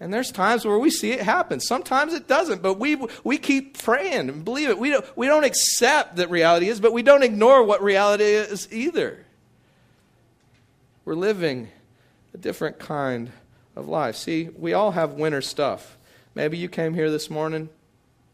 And 0.00 0.12
there's 0.12 0.30
times 0.30 0.64
where 0.64 0.78
we 0.78 0.90
see 0.90 1.12
it 1.12 1.20
happen. 1.20 1.60
Sometimes 1.60 2.12
it 2.12 2.26
doesn't, 2.26 2.62
but 2.62 2.74
we, 2.74 2.96
we 3.24 3.38
keep 3.38 3.78
praying 3.78 4.28
and 4.28 4.44
believe 4.44 4.68
it. 4.68 4.78
We 4.78 4.90
don't, 4.90 5.16
we 5.16 5.26
don't 5.26 5.44
accept 5.44 6.16
that 6.16 6.30
reality 6.30 6.68
is, 6.68 6.80
but 6.80 6.92
we 6.92 7.02
don't 7.02 7.22
ignore 7.22 7.62
what 7.62 7.82
reality 7.82 8.24
is 8.24 8.68
either. 8.70 9.25
We're 11.06 11.14
living 11.14 11.68
a 12.34 12.36
different 12.36 12.80
kind 12.80 13.30
of 13.76 13.86
life. 13.86 14.16
See, 14.16 14.50
we 14.58 14.72
all 14.72 14.90
have 14.90 15.12
winter 15.12 15.40
stuff. 15.40 15.96
Maybe 16.34 16.58
you 16.58 16.68
came 16.68 16.94
here 16.94 17.12
this 17.12 17.30
morning, 17.30 17.68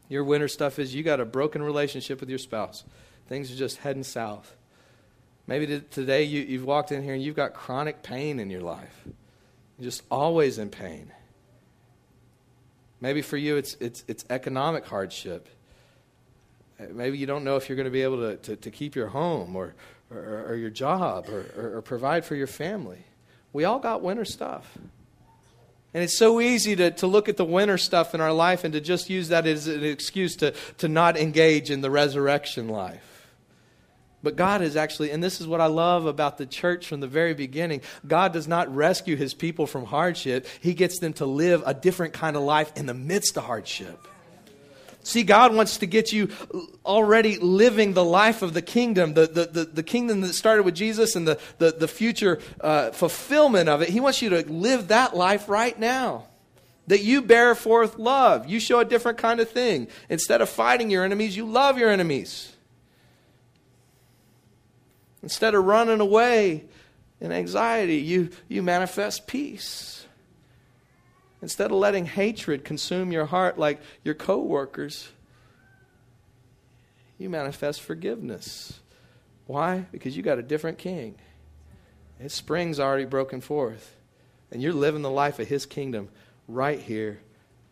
your 0.09 0.23
winter 0.23 0.47
stuff 0.47 0.79
is 0.79 0.93
you 0.93 1.03
got 1.03 1.19
a 1.19 1.25
broken 1.25 1.61
relationship 1.61 2.19
with 2.19 2.29
your 2.29 2.39
spouse. 2.39 2.83
Things 3.27 3.51
are 3.51 3.55
just 3.55 3.77
heading 3.77 4.03
south. 4.03 4.55
Maybe 5.45 5.81
today 5.91 6.23
you, 6.23 6.41
you've 6.41 6.65
walked 6.65 6.91
in 6.91 7.03
here 7.03 7.13
and 7.13 7.21
you've 7.21 7.35
got 7.35 7.53
chronic 7.53 8.01
pain 8.01 8.39
in 8.39 8.49
your 8.49 8.61
life. 8.61 9.03
You're 9.77 9.85
just 9.85 10.01
always 10.09 10.57
in 10.57 10.69
pain. 10.69 11.11
Maybe 12.99 13.21
for 13.21 13.37
you, 13.37 13.55
it's, 13.55 13.75
it's, 13.75 14.03
it's 14.07 14.25
economic 14.31 14.85
hardship. 14.85 15.47
Maybe 16.91 17.19
you 17.19 17.27
don't 17.27 17.43
know 17.43 17.55
if 17.55 17.69
you're 17.69 17.75
going 17.75 17.85
to 17.85 17.91
be 17.91 18.01
able 18.01 18.17
to, 18.17 18.37
to, 18.37 18.55
to 18.55 18.71
keep 18.71 18.95
your 18.95 19.09
home 19.09 19.55
or, 19.55 19.75
or, 20.15 20.45
or 20.49 20.55
your 20.55 20.69
job 20.69 21.29
or, 21.29 21.45
or, 21.57 21.77
or 21.77 21.81
provide 21.81 22.25
for 22.25 22.35
your 22.35 22.47
family. 22.47 23.05
We 23.51 23.65
all 23.65 23.79
got 23.79 24.01
winter 24.01 24.25
stuff. 24.25 24.77
And 25.93 26.03
it's 26.03 26.17
so 26.17 26.41
easy 26.41 26.75
to, 26.75 26.91
to 26.91 27.07
look 27.07 27.29
at 27.29 27.37
the 27.37 27.45
winter 27.45 27.77
stuff 27.77 28.15
in 28.15 28.21
our 28.21 28.33
life 28.33 28.63
and 28.63 28.73
to 28.73 28.81
just 28.81 29.09
use 29.09 29.27
that 29.27 29.45
as 29.45 29.67
an 29.67 29.83
excuse 29.83 30.35
to, 30.37 30.51
to 30.79 30.87
not 30.87 31.17
engage 31.17 31.69
in 31.69 31.81
the 31.81 31.91
resurrection 31.91 32.67
life. 32.67 33.27
But 34.23 34.37
God 34.37 34.61
is 34.61 34.75
actually, 34.75 35.11
and 35.11 35.21
this 35.21 35.41
is 35.41 35.47
what 35.47 35.61
I 35.61 35.65
love 35.65 36.05
about 36.05 36.37
the 36.37 36.45
church 36.45 36.87
from 36.87 37.01
the 37.01 37.07
very 37.07 37.33
beginning 37.33 37.81
God 38.07 38.31
does 38.31 38.47
not 38.47 38.73
rescue 38.73 39.17
his 39.17 39.33
people 39.33 39.67
from 39.67 39.85
hardship, 39.85 40.47
he 40.61 40.73
gets 40.73 40.99
them 40.99 41.13
to 41.13 41.25
live 41.25 41.61
a 41.65 41.73
different 41.73 42.13
kind 42.13 42.37
of 42.37 42.41
life 42.41 42.71
in 42.75 42.85
the 42.85 42.93
midst 42.93 43.37
of 43.37 43.43
hardship. 43.43 44.07
See, 45.03 45.23
God 45.23 45.53
wants 45.53 45.77
to 45.79 45.85
get 45.85 46.13
you 46.13 46.29
already 46.85 47.37
living 47.37 47.93
the 47.93 48.05
life 48.05 48.41
of 48.41 48.53
the 48.53 48.61
kingdom, 48.61 49.13
the, 49.13 49.27
the, 49.27 49.45
the, 49.45 49.65
the 49.65 49.83
kingdom 49.83 50.21
that 50.21 50.33
started 50.33 50.63
with 50.63 50.75
Jesus 50.75 51.17
and 51.17 51.27
the, 51.27 51.37
the, 51.57 51.71
the 51.71 51.89
future 51.89 52.39
uh, 52.61 52.91
fulfillment 52.91 53.67
of 53.67 53.81
it. 53.81 53.89
He 53.89 53.99
wants 53.99 54.21
you 54.21 54.29
to 54.29 54.49
live 54.49 54.87
that 54.87 55.13
life 55.15 55.49
right 55.49 55.77
now. 55.77 56.27
That 56.87 57.01
you 57.01 57.21
bear 57.21 57.53
forth 57.53 57.97
love. 57.97 58.47
You 58.47 58.59
show 58.59 58.79
a 58.79 58.85
different 58.85 59.17
kind 59.17 59.39
of 59.39 59.49
thing. 59.49 59.87
Instead 60.09 60.41
of 60.41 60.49
fighting 60.49 60.89
your 60.89 61.03
enemies, 61.03 61.35
you 61.35 61.45
love 61.45 61.77
your 61.77 61.89
enemies. 61.89 62.53
Instead 65.21 65.53
of 65.53 65.65
running 65.65 66.01
away 66.01 66.65
in 67.19 67.31
anxiety, 67.31 67.97
you, 67.97 68.29
you 68.47 68.61
manifest 68.61 69.27
peace. 69.27 70.02
Instead 71.43 71.71
of 71.71 71.77
letting 71.77 72.05
hatred 72.05 72.63
consume 72.63 73.11
your 73.11 73.25
heart 73.25 73.59
like 73.59 73.81
your 74.01 74.15
coworkers, 74.15 75.09
you 77.17 77.29
manifest 77.29 77.81
forgiveness. 77.81 78.79
Why? 79.45 79.85
Because 79.91 80.15
you 80.15 80.23
got 80.23 80.39
a 80.39 80.41
different 80.41 80.77
king. 80.77 81.15
His 82.17 82.31
spring's 82.31 82.79
already 82.79 83.03
broken 83.03 83.41
forth. 83.41 83.93
And 84.51 84.61
you're 84.61 84.71
living 84.71 85.01
the 85.01 85.09
life 85.09 85.37
of 85.39 85.49
his 85.49 85.65
kingdom 85.65 86.07
right 86.47 86.79
here, 86.79 87.19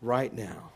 right 0.02 0.32
now. 0.34 0.72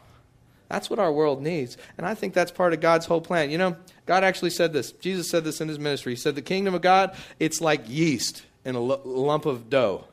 That's 0.71 0.89
what 0.89 0.99
our 0.99 1.13
world 1.13 1.43
needs. 1.43 1.77
And 1.99 2.07
I 2.07 2.15
think 2.15 2.33
that's 2.33 2.51
part 2.51 2.73
of 2.73 2.81
God's 2.81 3.05
whole 3.05 3.21
plan. 3.21 3.51
You 3.51 3.59
know, 3.59 3.77
God 4.07 4.25
actually 4.25 4.51
said 4.51 4.73
this. 4.73 4.93
Jesus 4.93 5.29
said 5.29 5.45
this 5.45 5.61
in 5.61 5.69
his 5.69 5.79
ministry. 5.79 6.13
He 6.13 6.17
said, 6.17 6.35
The 6.35 6.41
kingdom 6.41 6.75
of 6.75 6.81
God, 6.81 7.15
it's 7.39 7.61
like 7.61 7.83
yeast 7.91 8.43
in 8.65 8.75
a 8.75 8.83
l- 8.83 9.03
lump 9.05 9.45
of 9.45 9.69
dough. 9.69 10.07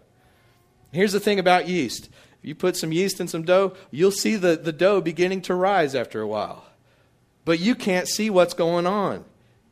Here's 0.92 1.14
the 1.14 1.22
thing 1.22 1.40
about 1.40 1.70
yeast 1.70 2.10
you 2.44 2.56
put 2.56 2.78
some 2.78 2.92
yeast 2.92 3.20
in 3.20 3.28
some 3.28 3.44
dough, 3.44 3.74
you'll 3.90 4.12
see 4.12 4.36
the, 4.36 4.56
the 4.56 4.74
dough 4.74 5.02
beginning 5.02 5.42
to 5.44 5.56
rise 5.56 5.96
after 5.96 6.22
a 6.22 6.28
while. 6.28 6.66
But 7.46 7.60
you 7.60 7.76
can't 7.76 8.08
see 8.08 8.30
what's 8.30 8.54
going 8.54 8.86
on 8.86 9.26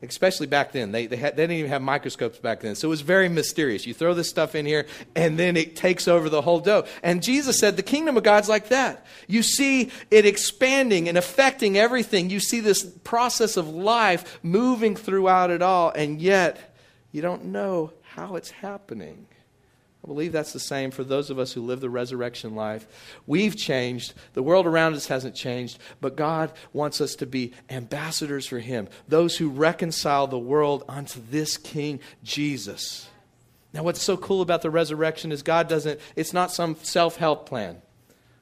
especially 0.10 0.48
back 0.48 0.72
then. 0.72 0.92
They, 0.92 1.06
they, 1.06 1.16
had, 1.16 1.36
they, 1.36 1.44
didn't 1.44 1.58
even 1.58 1.70
have 1.70 1.82
microscopes 1.82 2.40
back 2.40 2.62
then. 2.62 2.76
So 2.76 2.88
it 2.88 2.90
was 2.90 3.02
very 3.02 3.30
mysterious. 3.30 3.86
You 3.86 3.94
throw 3.94 4.14
this 4.14 4.30
stuff 4.30 4.56
in 4.56 4.66
here, 4.66 4.88
and 5.16 5.38
then 5.38 5.56
it 5.56 5.76
takes 5.76 6.08
over 6.08 6.30
the 6.30 6.42
whole 6.42 6.60
dough. 6.60 6.86
And 7.04 7.22
Jesus 7.22 7.60
said, 7.60 7.76
The 7.76 7.84
kingdom 7.84 8.18
of 8.18 8.24
God's 8.24 8.50
like 8.50 8.70
that. 8.70 9.06
You 9.28 9.44
see 9.44 9.92
it 10.10 10.26
expanding 10.26 11.08
and 11.08 11.18
affecting 11.18 11.78
everything. 11.78 12.30
You 12.30 12.40
see 12.40 12.60
this 12.60 12.84
process 12.84 13.58
of 13.58 13.70
life 13.70 14.40
moving 14.44 14.96
throughout 14.96 15.50
it 15.52 15.62
all, 15.62 15.92
and 15.92 16.22
yet 16.22 16.76
you 17.12 17.22
don't 17.22 17.46
know 17.46 17.92
how 18.02 18.36
it's 18.36 18.52
happening. 18.52 19.28
I 20.04 20.08
believe 20.08 20.32
that's 20.32 20.54
the 20.54 20.60
same 20.60 20.90
for 20.90 21.04
those 21.04 21.30
of 21.30 21.38
us 21.38 21.54
who 21.54 21.62
live 21.62 21.80
the 21.80 21.90
resurrection 21.90 22.56
life. 22.56 22.88
We've 23.28 23.56
changed. 23.56 24.16
The 24.34 24.42
world 24.42 24.66
around 24.66 24.96
us 24.96 25.08
hasn't 25.08 25.36
changed, 25.36 25.78
but 26.00 26.16
God 26.16 26.52
wants 26.74 27.02
us 27.02 27.16
to 27.18 27.28
be 27.28 27.54
ambassadors 27.70 28.48
for 28.48 28.60
Him, 28.60 28.90
those 29.08 29.38
who 29.38 29.50
reconcile 29.50 30.26
the 30.26 30.40
world 30.40 30.84
unto 30.90 31.22
this 31.30 31.56
King 31.56 32.00
Jesus. 32.24 33.08
Now, 33.74 33.84
what's 33.84 34.02
so 34.02 34.18
cool 34.18 34.42
about 34.42 34.64
the 34.64 34.72
resurrection 34.72 35.32
is 35.32 35.44
God 35.44 35.70
doesn't, 35.70 36.00
it's 36.16 36.34
not 36.34 36.52
some 36.52 36.76
self 36.82 37.18
help 37.18 37.48
plan. 37.48 37.82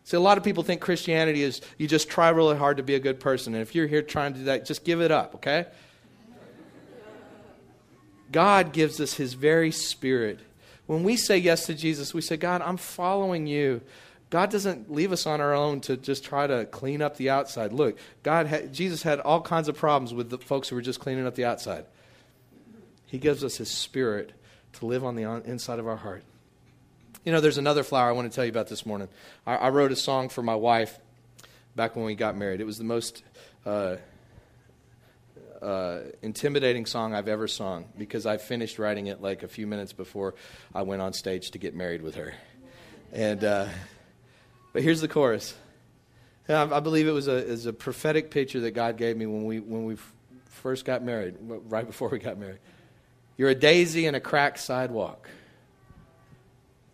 See, 0.06 0.18
a 0.18 0.22
lot 0.22 0.38
of 0.38 0.44
people 0.44 0.64
think 0.64 0.82
Christianity 0.82 1.44
is 1.44 1.62
you 1.78 1.88
just 1.88 2.10
try 2.10 2.30
really 2.30 2.58
hard 2.58 2.78
to 2.78 2.84
be 2.84 2.96
a 2.96 3.00
good 3.00 3.20
person. 3.20 3.54
And 3.54 3.62
if 3.62 3.76
you're 3.76 3.86
here 3.86 4.02
trying 4.02 4.34
to 4.34 4.40
do 4.40 4.46
that, 4.46 4.66
just 4.66 4.86
give 4.86 5.02
it 5.02 5.12
up, 5.12 5.36
okay? 5.36 5.66
God 8.32 8.72
gives 8.72 9.02
us 9.02 9.14
His 9.14 9.34
very 9.34 9.72
Spirit 9.72 10.40
when 10.90 11.04
we 11.04 11.18
say 11.18 11.38
yes 11.38 11.68
to 11.68 11.76
Jesus, 11.76 12.16
we 12.16 12.22
say, 12.22 12.36
God, 12.36 12.64
I'm 12.64 12.78
following 12.78 13.46
you. 13.46 13.82
God 14.32 14.50
doesn't 14.50 14.92
leave 14.92 15.12
us 15.12 15.28
on 15.28 15.40
our 15.40 15.54
own 15.54 15.82
to 15.82 15.96
just 15.96 16.24
try 16.24 16.48
to 16.48 16.66
clean 16.66 17.04
up 17.04 17.16
the 17.18 17.30
outside. 17.30 17.72
Look, 17.72 18.00
God, 18.24 18.48
had, 18.48 18.74
Jesus 18.74 19.04
had 19.04 19.20
all 19.20 19.40
kinds 19.40 19.68
of 19.68 19.78
problems 19.78 20.16
with 20.16 20.32
the 20.32 20.40
folks 20.40 20.68
who 20.68 20.76
were 20.76 20.82
just 20.82 21.00
cleaning 21.00 21.28
up 21.28 21.36
the 21.36 21.46
outside. 21.46 21.86
He 23.06 23.20
gives 23.20 23.44
us 23.44 23.58
His 23.58 23.70
Spirit 23.70 24.34
to 24.74 24.88
live 24.88 25.06
on 25.06 25.16
the 25.16 25.26
inside 25.46 25.78
of 25.78 25.88
our 25.88 25.98
heart. 25.98 26.24
You 27.24 27.34
know, 27.34 27.40
there's 27.40 27.60
another 27.60 27.84
flower 27.84 28.10
I 28.10 28.14
want 28.14 28.32
to 28.32 28.36
tell 28.36 28.46
you 28.46 28.52
about 28.52 28.68
this 28.68 28.84
morning. 28.84 29.10
I, 29.46 29.58
I 29.58 29.70
wrote 29.70 29.92
a 29.92 29.96
song 29.96 30.28
for 30.30 30.42
my 30.42 30.56
wife 30.56 30.98
back 31.76 31.96
when 31.96 32.04
we 32.04 32.16
got 32.16 32.36
married. 32.36 32.62
It 32.62 32.66
was 32.66 32.80
the 32.80 32.84
most 32.84 33.24
uh, 33.64 33.98
uh, 35.62 36.00
intimidating 36.22 36.86
song 36.86 37.14
I've 37.14 37.28
ever 37.28 37.48
sung 37.48 37.86
because 37.98 38.26
I 38.26 38.38
finished 38.38 38.80
writing 38.80 39.08
it 39.08 39.22
like 39.22 39.44
a 39.44 39.48
few 39.48 39.68
minutes 39.68 39.94
before 39.94 40.36
I 40.74 40.84
went 40.84 41.02
on 41.02 41.14
stage 41.14 41.52
to 41.52 41.58
get 41.58 41.76
married 41.76 42.02
with 42.02 42.16
her. 42.16 42.34
And 43.12 43.44
uh, 43.44 43.68
but 44.74 44.84
here's 44.84 45.02
the 45.02 45.08
chorus. 45.08 45.56
I, 46.48 46.64
I 46.64 46.80
believe 46.80 47.08
it 47.08 47.12
was 47.12 47.28
a, 47.28 47.70
a 47.70 47.74
prophetic 47.74 48.32
picture 48.32 48.62
that 48.62 48.72
God 48.72 48.98
gave 48.98 49.18
me 49.18 49.26
when 49.26 49.46
we 49.46 49.60
when 49.60 49.86
we 49.86 49.98
first 50.46 50.86
got 50.86 51.04
married, 51.04 51.36
right 51.40 51.86
before 51.86 52.10
we 52.10 52.20
got 52.20 52.38
married. 52.38 52.60
You're 53.38 53.50
a 53.50 53.56
daisy 53.56 54.06
in 54.06 54.16
a 54.16 54.20
cracked 54.20 54.60
sidewalk. 54.60 55.30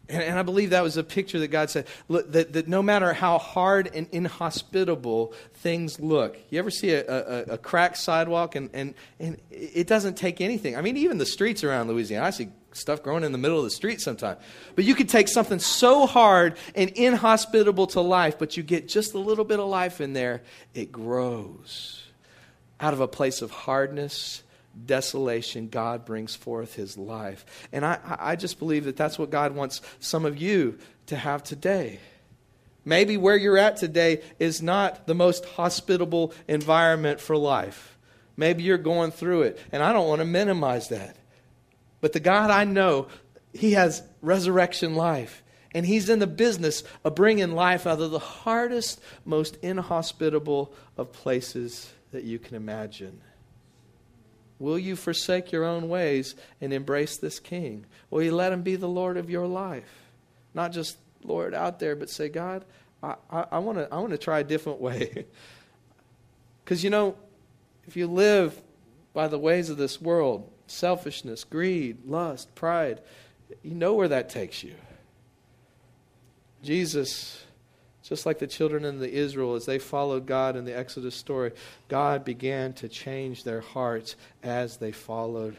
And, 0.07 0.21
and, 0.21 0.39
I 0.39 0.43
believe 0.43 0.69
that 0.69 0.83
was 0.83 0.97
a 0.97 1.03
picture 1.03 1.39
that 1.39 1.47
God 1.47 1.69
said 1.69 1.87
look, 2.07 2.31
that, 2.31 2.53
that 2.53 2.67
no 2.67 2.83
matter 2.83 3.13
how 3.13 3.39
hard 3.39 3.89
and 3.93 4.07
inhospitable 4.11 5.33
things 5.55 5.99
look, 5.99 6.37
you 6.49 6.59
ever 6.59 6.69
see 6.69 6.91
a, 6.91 7.05
a, 7.07 7.43
a 7.53 7.57
cracked 7.57 7.97
sidewalk 7.97 8.55
and, 8.55 8.69
and, 8.73 8.93
and 9.19 9.41
it 9.49 9.87
doesn't 9.87 10.15
take 10.15 10.41
anything. 10.41 10.77
I 10.77 10.81
mean, 10.81 10.97
even 10.97 11.17
the 11.17 11.25
streets 11.25 11.63
around 11.63 11.87
Louisiana, 11.87 12.25
I 12.25 12.29
see 12.29 12.49
stuff 12.73 13.01
growing 13.01 13.23
in 13.23 13.31
the 13.31 13.37
middle 13.37 13.57
of 13.57 13.63
the 13.63 13.71
street 13.71 14.01
sometimes. 14.01 14.39
But 14.75 14.85
you 14.85 14.95
could 14.95 15.09
take 15.09 15.27
something 15.27 15.59
so 15.59 16.05
hard 16.05 16.57
and 16.75 16.89
inhospitable 16.91 17.87
to 17.87 18.01
life, 18.01 18.37
but 18.37 18.57
you 18.57 18.63
get 18.63 18.87
just 18.87 19.13
a 19.13 19.19
little 19.19 19.45
bit 19.45 19.59
of 19.59 19.67
life 19.67 20.01
in 20.01 20.13
there, 20.13 20.41
it 20.73 20.91
grows 20.91 22.03
out 22.79 22.93
of 22.93 22.99
a 22.99 23.07
place 23.07 23.41
of 23.41 23.51
hardness 23.51 24.43
desolation, 24.85 25.69
God 25.69 26.05
brings 26.05 26.35
forth 26.35 26.75
his 26.75 26.97
life. 26.97 27.45
And 27.71 27.85
I, 27.85 27.99
I 28.19 28.35
just 28.35 28.59
believe 28.59 28.85
that 28.85 28.97
that's 28.97 29.17
what 29.17 29.29
God 29.29 29.55
wants 29.55 29.81
some 29.99 30.25
of 30.25 30.37
you 30.37 30.77
to 31.07 31.15
have 31.15 31.43
today. 31.43 31.99
Maybe 32.83 33.17
where 33.17 33.37
you're 33.37 33.57
at 33.57 33.77
today 33.77 34.21
is 34.37 34.61
not 34.61 35.07
the 35.07 35.15
most 35.15 35.45
hospitable 35.45 36.33
environment 36.47 37.19
for 37.19 37.35
life. 37.35 37.97
Maybe 38.37 38.63
you're 38.63 38.77
going 38.77 39.11
through 39.11 39.43
it, 39.43 39.59
and 39.71 39.81
I 39.81 39.93
don't 39.93 40.07
want 40.07 40.19
to 40.19 40.25
minimize 40.25 40.89
that. 40.89 41.15
But 42.01 42.13
the 42.13 42.19
God 42.19 42.51
I 42.51 42.65
know, 42.65 43.07
He 43.53 43.71
has 43.71 44.03
resurrection 44.21 44.95
life, 44.95 45.41
and 45.73 45.85
He's 45.85 46.09
in 46.09 46.19
the 46.19 46.27
business 46.27 46.83
of 47.03 47.15
bringing 47.15 47.53
life 47.53 47.87
out 47.87 48.01
of 48.01 48.11
the 48.11 48.19
hardest, 48.19 49.01
most 49.23 49.57
inhospitable 49.63 50.73
of 50.97 51.11
places 51.11 51.91
that 52.11 52.23
you 52.23 52.37
can 52.37 52.55
imagine. 52.55 53.21
Will 54.59 54.79
you 54.79 54.95
forsake 54.95 55.51
your 55.51 55.65
own 55.65 55.89
ways 55.89 56.35
and 56.61 56.71
embrace 56.71 57.17
this 57.17 57.39
king? 57.39 57.85
Will 58.09 58.23
you 58.23 58.33
let 58.33 58.53
him 58.53 58.61
be 58.61 58.75
the 58.75 58.87
Lord 58.87 59.17
of 59.17 59.29
your 59.29 59.47
life? 59.47 60.03
Not 60.53 60.71
just 60.71 60.97
Lord 61.23 61.53
out 61.53 61.79
there, 61.79 61.95
but 61.95 62.09
say, 62.09 62.29
God, 62.29 62.63
I, 63.03 63.15
I, 63.29 63.45
I 63.53 63.59
want 63.59 63.77
to 63.77 63.93
I 63.93 63.97
wanna 63.99 64.17
try 64.17 64.39
a 64.39 64.43
different 64.43 64.79
way. 64.79 65.25
Because, 66.63 66.83
you 66.83 66.89
know, 66.89 67.15
if 67.87 67.95
you 67.95 68.07
live 68.07 68.59
by 69.13 69.27
the 69.27 69.37
ways 69.37 69.69
of 69.69 69.77
this 69.77 70.01
world, 70.01 70.49
selfishness, 70.65 71.43
greed, 71.43 72.07
lust, 72.07 72.55
pride, 72.55 73.01
you 73.61 73.75
know 73.75 73.93
where 73.93 74.07
that 74.07 74.29
takes 74.29 74.63
you. 74.63 74.73
Jesus, 76.63 77.45
just 78.05 78.27
like 78.27 78.37
the 78.37 78.45
children 78.45 78.85
in 78.85 78.99
the 78.99 79.11
Israel, 79.11 79.55
as 79.55 79.65
they 79.65 79.79
followed 79.79 80.27
God 80.27 80.55
in 80.55 80.63
the 80.63 80.77
Exodus 80.77 81.15
story, 81.15 81.51
God 81.87 82.23
began 82.23 82.73
to 82.73 82.87
change 82.87 83.43
their 83.43 83.61
hearts 83.61 84.15
as 84.43 84.77
they 84.77 84.91
followed. 84.91 85.57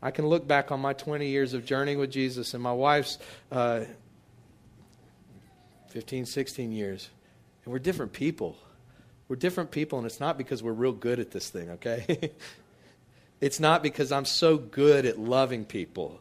I 0.00 0.12
can 0.12 0.28
look 0.28 0.46
back 0.46 0.70
on 0.70 0.78
my 0.80 0.92
20 0.92 1.26
years 1.26 1.52
of 1.52 1.64
journeying 1.64 1.98
with 1.98 2.12
Jesus 2.12 2.54
and 2.54 2.62
my 2.62 2.72
wife's 2.72 3.18
uh, 3.50 3.80
15, 5.88 6.26
16 6.26 6.70
years, 6.70 7.08
and 7.64 7.72
we're 7.72 7.80
different 7.80 8.12
people. 8.12 8.56
We're 9.26 9.36
different 9.36 9.72
people, 9.72 9.98
and 9.98 10.06
it's 10.06 10.20
not 10.20 10.38
because 10.38 10.62
we're 10.62 10.72
real 10.72 10.92
good 10.92 11.18
at 11.18 11.32
this 11.32 11.50
thing, 11.50 11.70
okay? 11.70 12.30
it's 13.40 13.58
not 13.58 13.82
because 13.82 14.12
I'm 14.12 14.26
so 14.26 14.58
good 14.58 15.06
at 15.06 15.18
loving 15.18 15.64
people. 15.64 16.20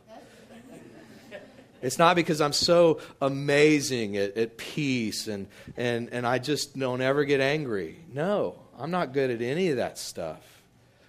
It's 1.83 1.99
not 1.99 2.15
because 2.15 2.39
I'm 2.39 2.53
so 2.53 3.01
amazing 3.21 4.15
at, 4.15 4.37
at 4.37 4.57
peace 4.57 5.27
and, 5.27 5.47
and, 5.75 6.09
and 6.13 6.25
I 6.25 6.39
just 6.39 6.79
don't 6.79 7.01
ever 7.01 7.25
get 7.25 7.41
angry. 7.41 7.99
No, 8.13 8.55
I'm 8.79 8.89
not 8.89 9.11
good 9.11 9.29
at 9.29 9.41
any 9.41 9.67
of 9.67 9.75
that 9.75 9.97
stuff. 9.97 10.39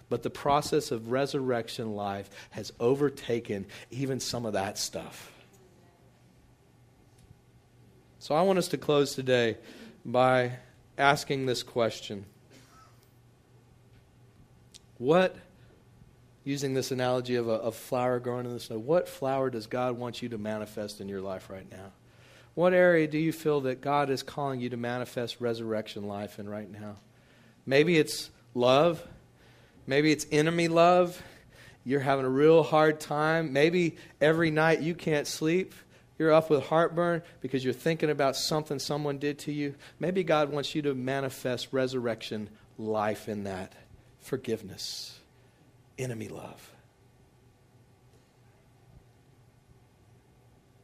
But 0.08 0.24
the 0.24 0.30
process 0.30 0.90
of 0.90 1.12
resurrection 1.12 1.94
life 1.94 2.28
has 2.50 2.72
overtaken 2.80 3.66
even 3.92 4.18
some 4.18 4.44
of 4.44 4.54
that 4.54 4.76
stuff. 4.76 5.30
So 8.18 8.34
I 8.34 8.42
want 8.42 8.58
us 8.58 8.68
to 8.68 8.76
close 8.76 9.14
today 9.14 9.58
by 10.04 10.52
asking 10.98 11.46
this 11.46 11.62
question 11.62 12.24
What 14.98 15.36
using 16.44 16.74
this 16.74 16.90
analogy 16.90 17.34
of 17.36 17.48
a 17.48 17.52
of 17.52 17.74
flower 17.74 18.20
growing 18.20 18.46
in 18.46 18.52
the 18.52 18.60
snow, 18.60 18.78
what 18.78 19.08
flower 19.08 19.50
does 19.50 19.66
God 19.66 19.98
want 19.98 20.22
you 20.22 20.28
to 20.28 20.38
manifest 20.38 21.00
in 21.00 21.08
your 21.08 21.22
life 21.22 21.48
right 21.50 21.68
now? 21.70 21.92
What 22.54 22.72
area 22.72 23.08
do 23.08 23.18
you 23.18 23.32
feel 23.32 23.62
that 23.62 23.80
God 23.80 24.10
is 24.10 24.22
calling 24.22 24.60
you 24.60 24.68
to 24.70 24.76
manifest 24.76 25.40
resurrection 25.40 26.06
life 26.06 26.38
in 26.38 26.48
right 26.48 26.70
now? 26.70 26.96
Maybe 27.66 27.98
it's 27.98 28.30
love. 28.54 29.02
Maybe 29.86 30.12
it's 30.12 30.26
enemy 30.30 30.68
love. 30.68 31.20
You're 31.84 32.00
having 32.00 32.24
a 32.24 32.30
real 32.30 32.62
hard 32.62 33.00
time. 33.00 33.52
Maybe 33.52 33.96
every 34.20 34.50
night 34.50 34.80
you 34.80 34.94
can't 34.94 35.26
sleep. 35.26 35.74
You're 36.16 36.32
up 36.32 36.48
with 36.48 36.62
heartburn 36.66 37.22
because 37.40 37.64
you're 37.64 37.74
thinking 37.74 38.08
about 38.08 38.36
something 38.36 38.78
someone 38.78 39.18
did 39.18 39.40
to 39.40 39.52
you. 39.52 39.74
Maybe 39.98 40.22
God 40.22 40.50
wants 40.50 40.74
you 40.74 40.82
to 40.82 40.94
manifest 40.94 41.72
resurrection 41.72 42.50
life 42.78 43.28
in 43.28 43.44
that 43.44 43.72
forgiveness 44.20 45.18
enemy 45.98 46.28
love. 46.28 46.70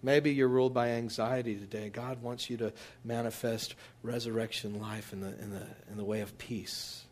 Maybe 0.02 0.32
you're 0.32 0.48
ruled 0.48 0.72
by 0.72 0.90
anxiety 0.90 1.56
today. 1.56 1.90
God 1.90 2.22
wants 2.22 2.48
you 2.48 2.56
to 2.58 2.72
manifest 3.04 3.74
resurrection 4.02 4.80
life 4.80 5.12
in 5.12 5.20
the, 5.20 5.38
in 5.40 5.50
the, 5.50 5.66
in 5.90 5.96
the 5.96 6.04
way 6.04 6.20
of 6.20 6.38
peace. 6.38 7.04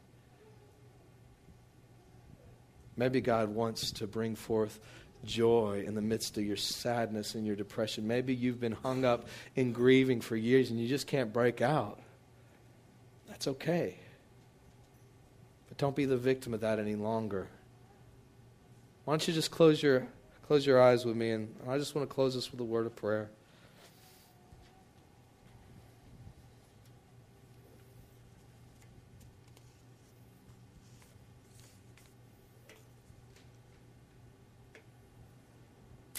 Maybe 2.96 3.20
God 3.20 3.50
wants 3.50 3.92
to 3.92 4.06
bring 4.06 4.34
forth 4.34 4.80
joy 5.24 5.84
in 5.86 5.94
the 5.94 6.02
midst 6.02 6.38
of 6.38 6.44
your 6.44 6.56
sadness 6.56 7.34
and 7.34 7.46
your 7.46 7.56
depression. 7.56 8.08
Maybe 8.08 8.34
you've 8.34 8.60
been 8.60 8.72
hung 8.72 9.04
up 9.04 9.28
in 9.54 9.72
grieving 9.72 10.20
for 10.20 10.36
years 10.36 10.70
and 10.70 10.80
you 10.80 10.88
just 10.88 11.06
can't 11.06 11.32
break 11.32 11.60
out. 11.60 12.00
That's 13.28 13.46
okay. 13.48 13.98
But 15.68 15.76
don't 15.76 15.94
be 15.94 16.06
the 16.06 16.16
victim 16.16 16.54
of 16.54 16.60
that 16.60 16.78
any 16.78 16.94
longer. 16.94 17.48
Why 19.08 19.12
don't 19.12 19.26
you 19.26 19.32
just 19.32 19.50
close 19.50 19.82
your, 19.82 20.06
close 20.46 20.66
your 20.66 20.82
eyes 20.82 21.06
with 21.06 21.16
me? 21.16 21.30
And 21.30 21.54
I 21.66 21.78
just 21.78 21.94
want 21.94 22.06
to 22.06 22.14
close 22.14 22.34
this 22.34 22.50
with 22.50 22.60
a 22.60 22.64
word 22.64 22.84
of 22.84 22.94
prayer. 22.94 23.30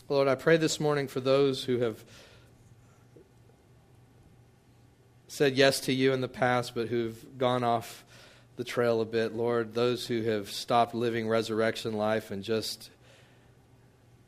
Lord, 0.07 0.27
I 0.27 0.33
pray 0.33 0.57
this 0.57 0.79
morning 0.79 1.07
for 1.07 1.19
those 1.19 1.65
who 1.65 1.77
have 1.77 2.03
said 5.27 5.55
yes 5.55 5.79
to 5.81 5.93
you 5.93 6.11
in 6.11 6.21
the 6.21 6.27
past, 6.27 6.73
but 6.73 6.87
who've 6.87 7.23
gone 7.37 7.63
off 7.63 8.03
the 8.59 8.65
trail 8.65 8.99
a 8.99 9.05
bit, 9.05 9.33
Lord, 9.33 9.73
those 9.73 10.05
who 10.05 10.21
have 10.23 10.51
stopped 10.51 10.93
living 10.93 11.29
resurrection 11.29 11.93
life 11.93 12.29
and 12.29 12.43
just 12.43 12.89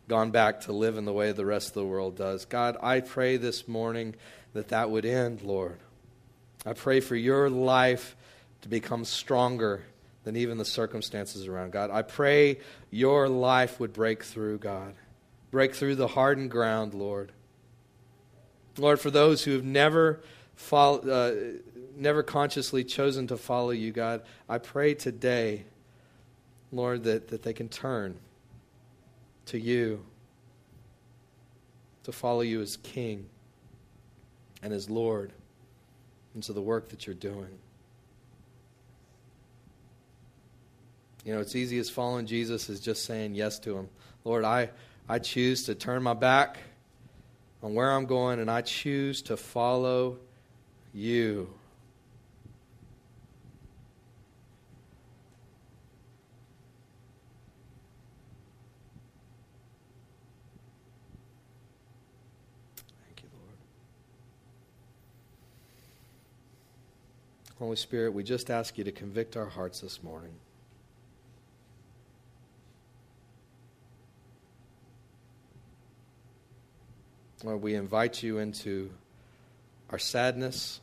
gone 0.07 0.31
back 0.31 0.61
to 0.61 0.71
live 0.71 0.95
in 0.95 1.03
the 1.03 1.11
way 1.11 1.33
the 1.33 1.45
rest 1.45 1.67
of 1.67 1.73
the 1.73 1.85
world 1.85 2.15
does. 2.15 2.45
God, 2.45 2.77
I 2.81 3.01
pray 3.01 3.35
this 3.35 3.67
morning 3.67 4.15
that 4.53 4.69
that 4.69 4.89
would 4.89 5.03
end, 5.03 5.41
Lord. 5.41 5.79
I 6.65 6.71
pray 6.71 7.01
for 7.01 7.17
your 7.17 7.49
life 7.49 8.15
to 8.61 8.69
become 8.69 9.03
stronger 9.03 9.83
than 10.23 10.37
even 10.37 10.57
the 10.57 10.63
circumstances 10.63 11.45
around. 11.45 11.73
God, 11.73 11.91
I 11.91 12.01
pray 12.01 12.59
your 12.89 13.27
life 13.27 13.81
would 13.81 13.91
break 13.91 14.23
through, 14.23 14.59
God. 14.59 14.93
Break 15.51 15.75
through 15.75 15.95
the 15.95 16.07
hardened 16.07 16.51
ground, 16.51 16.93
Lord. 16.93 17.33
Lord, 18.77 19.01
for 19.01 19.11
those 19.11 19.43
who 19.43 19.51
have 19.51 19.65
never 19.65 20.21
followed, 20.55 21.09
uh, 21.09 21.59
never 22.01 22.23
consciously 22.23 22.83
chosen 22.83 23.27
to 23.27 23.37
follow 23.37 23.69
you, 23.69 23.91
God, 23.91 24.23
I 24.49 24.57
pray 24.57 24.95
today, 24.95 25.65
Lord, 26.71 27.03
that, 27.03 27.29
that 27.29 27.43
they 27.43 27.53
can 27.53 27.69
turn 27.69 28.17
to 29.47 29.59
you, 29.59 30.03
to 32.03 32.11
follow 32.11 32.41
you 32.41 32.61
as 32.61 32.77
King 32.77 33.27
and 34.63 34.73
as 34.73 34.89
Lord, 34.89 35.31
into 36.35 36.53
the 36.53 36.61
work 36.61 36.89
that 36.89 37.05
you're 37.05 37.13
doing. 37.13 37.59
You 41.23 41.33
know, 41.33 41.39
it's 41.39 41.55
easy 41.55 41.77
as 41.77 41.89
following 41.89 42.25
Jesus 42.25 42.67
is 42.69 42.79
just 42.79 43.05
saying 43.05 43.35
yes 43.35 43.59
to 43.59 43.77
him. 43.77 43.89
Lord, 44.23 44.43
I, 44.43 44.71
I 45.07 45.19
choose 45.19 45.65
to 45.65 45.75
turn 45.75 46.01
my 46.01 46.15
back 46.15 46.57
on 47.61 47.75
where 47.75 47.91
I'm 47.91 48.05
going 48.05 48.39
and 48.39 48.49
I 48.49 48.61
choose 48.61 49.21
to 49.23 49.37
follow 49.37 50.17
you. 50.93 51.53
Holy 67.61 67.75
Spirit, 67.75 68.15
we 68.15 68.23
just 68.23 68.49
ask 68.49 68.79
you 68.79 68.83
to 68.85 68.91
convict 68.91 69.37
our 69.37 69.45
hearts 69.45 69.81
this 69.81 70.01
morning. 70.01 70.31
Lord, 77.43 77.61
we 77.61 77.75
invite 77.75 78.23
you 78.23 78.39
into 78.39 78.89
our 79.91 79.99
sadness. 79.99 80.81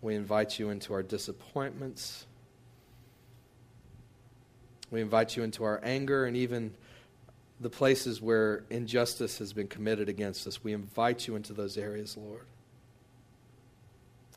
We 0.00 0.14
invite 0.14 0.60
you 0.60 0.70
into 0.70 0.92
our 0.92 1.02
disappointments. 1.02 2.24
We 4.92 5.00
invite 5.00 5.36
you 5.36 5.42
into 5.42 5.64
our 5.64 5.80
anger 5.82 6.24
and 6.24 6.36
even 6.36 6.72
the 7.58 7.70
places 7.70 8.22
where 8.22 8.62
injustice 8.70 9.38
has 9.38 9.52
been 9.52 9.66
committed 9.66 10.08
against 10.08 10.46
us. 10.46 10.62
We 10.62 10.72
invite 10.72 11.26
you 11.26 11.34
into 11.34 11.52
those 11.52 11.76
areas, 11.76 12.16
Lord. 12.16 12.46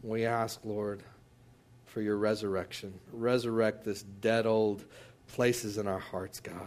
We 0.01 0.25
ask, 0.25 0.59
Lord, 0.63 1.03
for 1.85 2.01
your 2.01 2.17
resurrection. 2.17 2.93
Resurrect 3.11 3.83
this 3.83 4.03
dead 4.03 4.45
old 4.45 4.85
places 5.27 5.77
in 5.77 5.87
our 5.87 5.99
hearts, 5.99 6.39
God. 6.39 6.57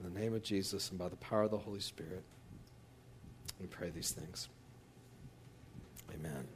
In 0.00 0.12
the 0.12 0.20
name 0.20 0.34
of 0.34 0.42
Jesus 0.42 0.90
and 0.90 0.98
by 0.98 1.08
the 1.08 1.16
power 1.16 1.44
of 1.44 1.50
the 1.50 1.58
Holy 1.58 1.80
Spirit, 1.80 2.22
we 3.60 3.66
pray 3.66 3.90
these 3.90 4.10
things. 4.10 4.48
Amen. 6.12 6.48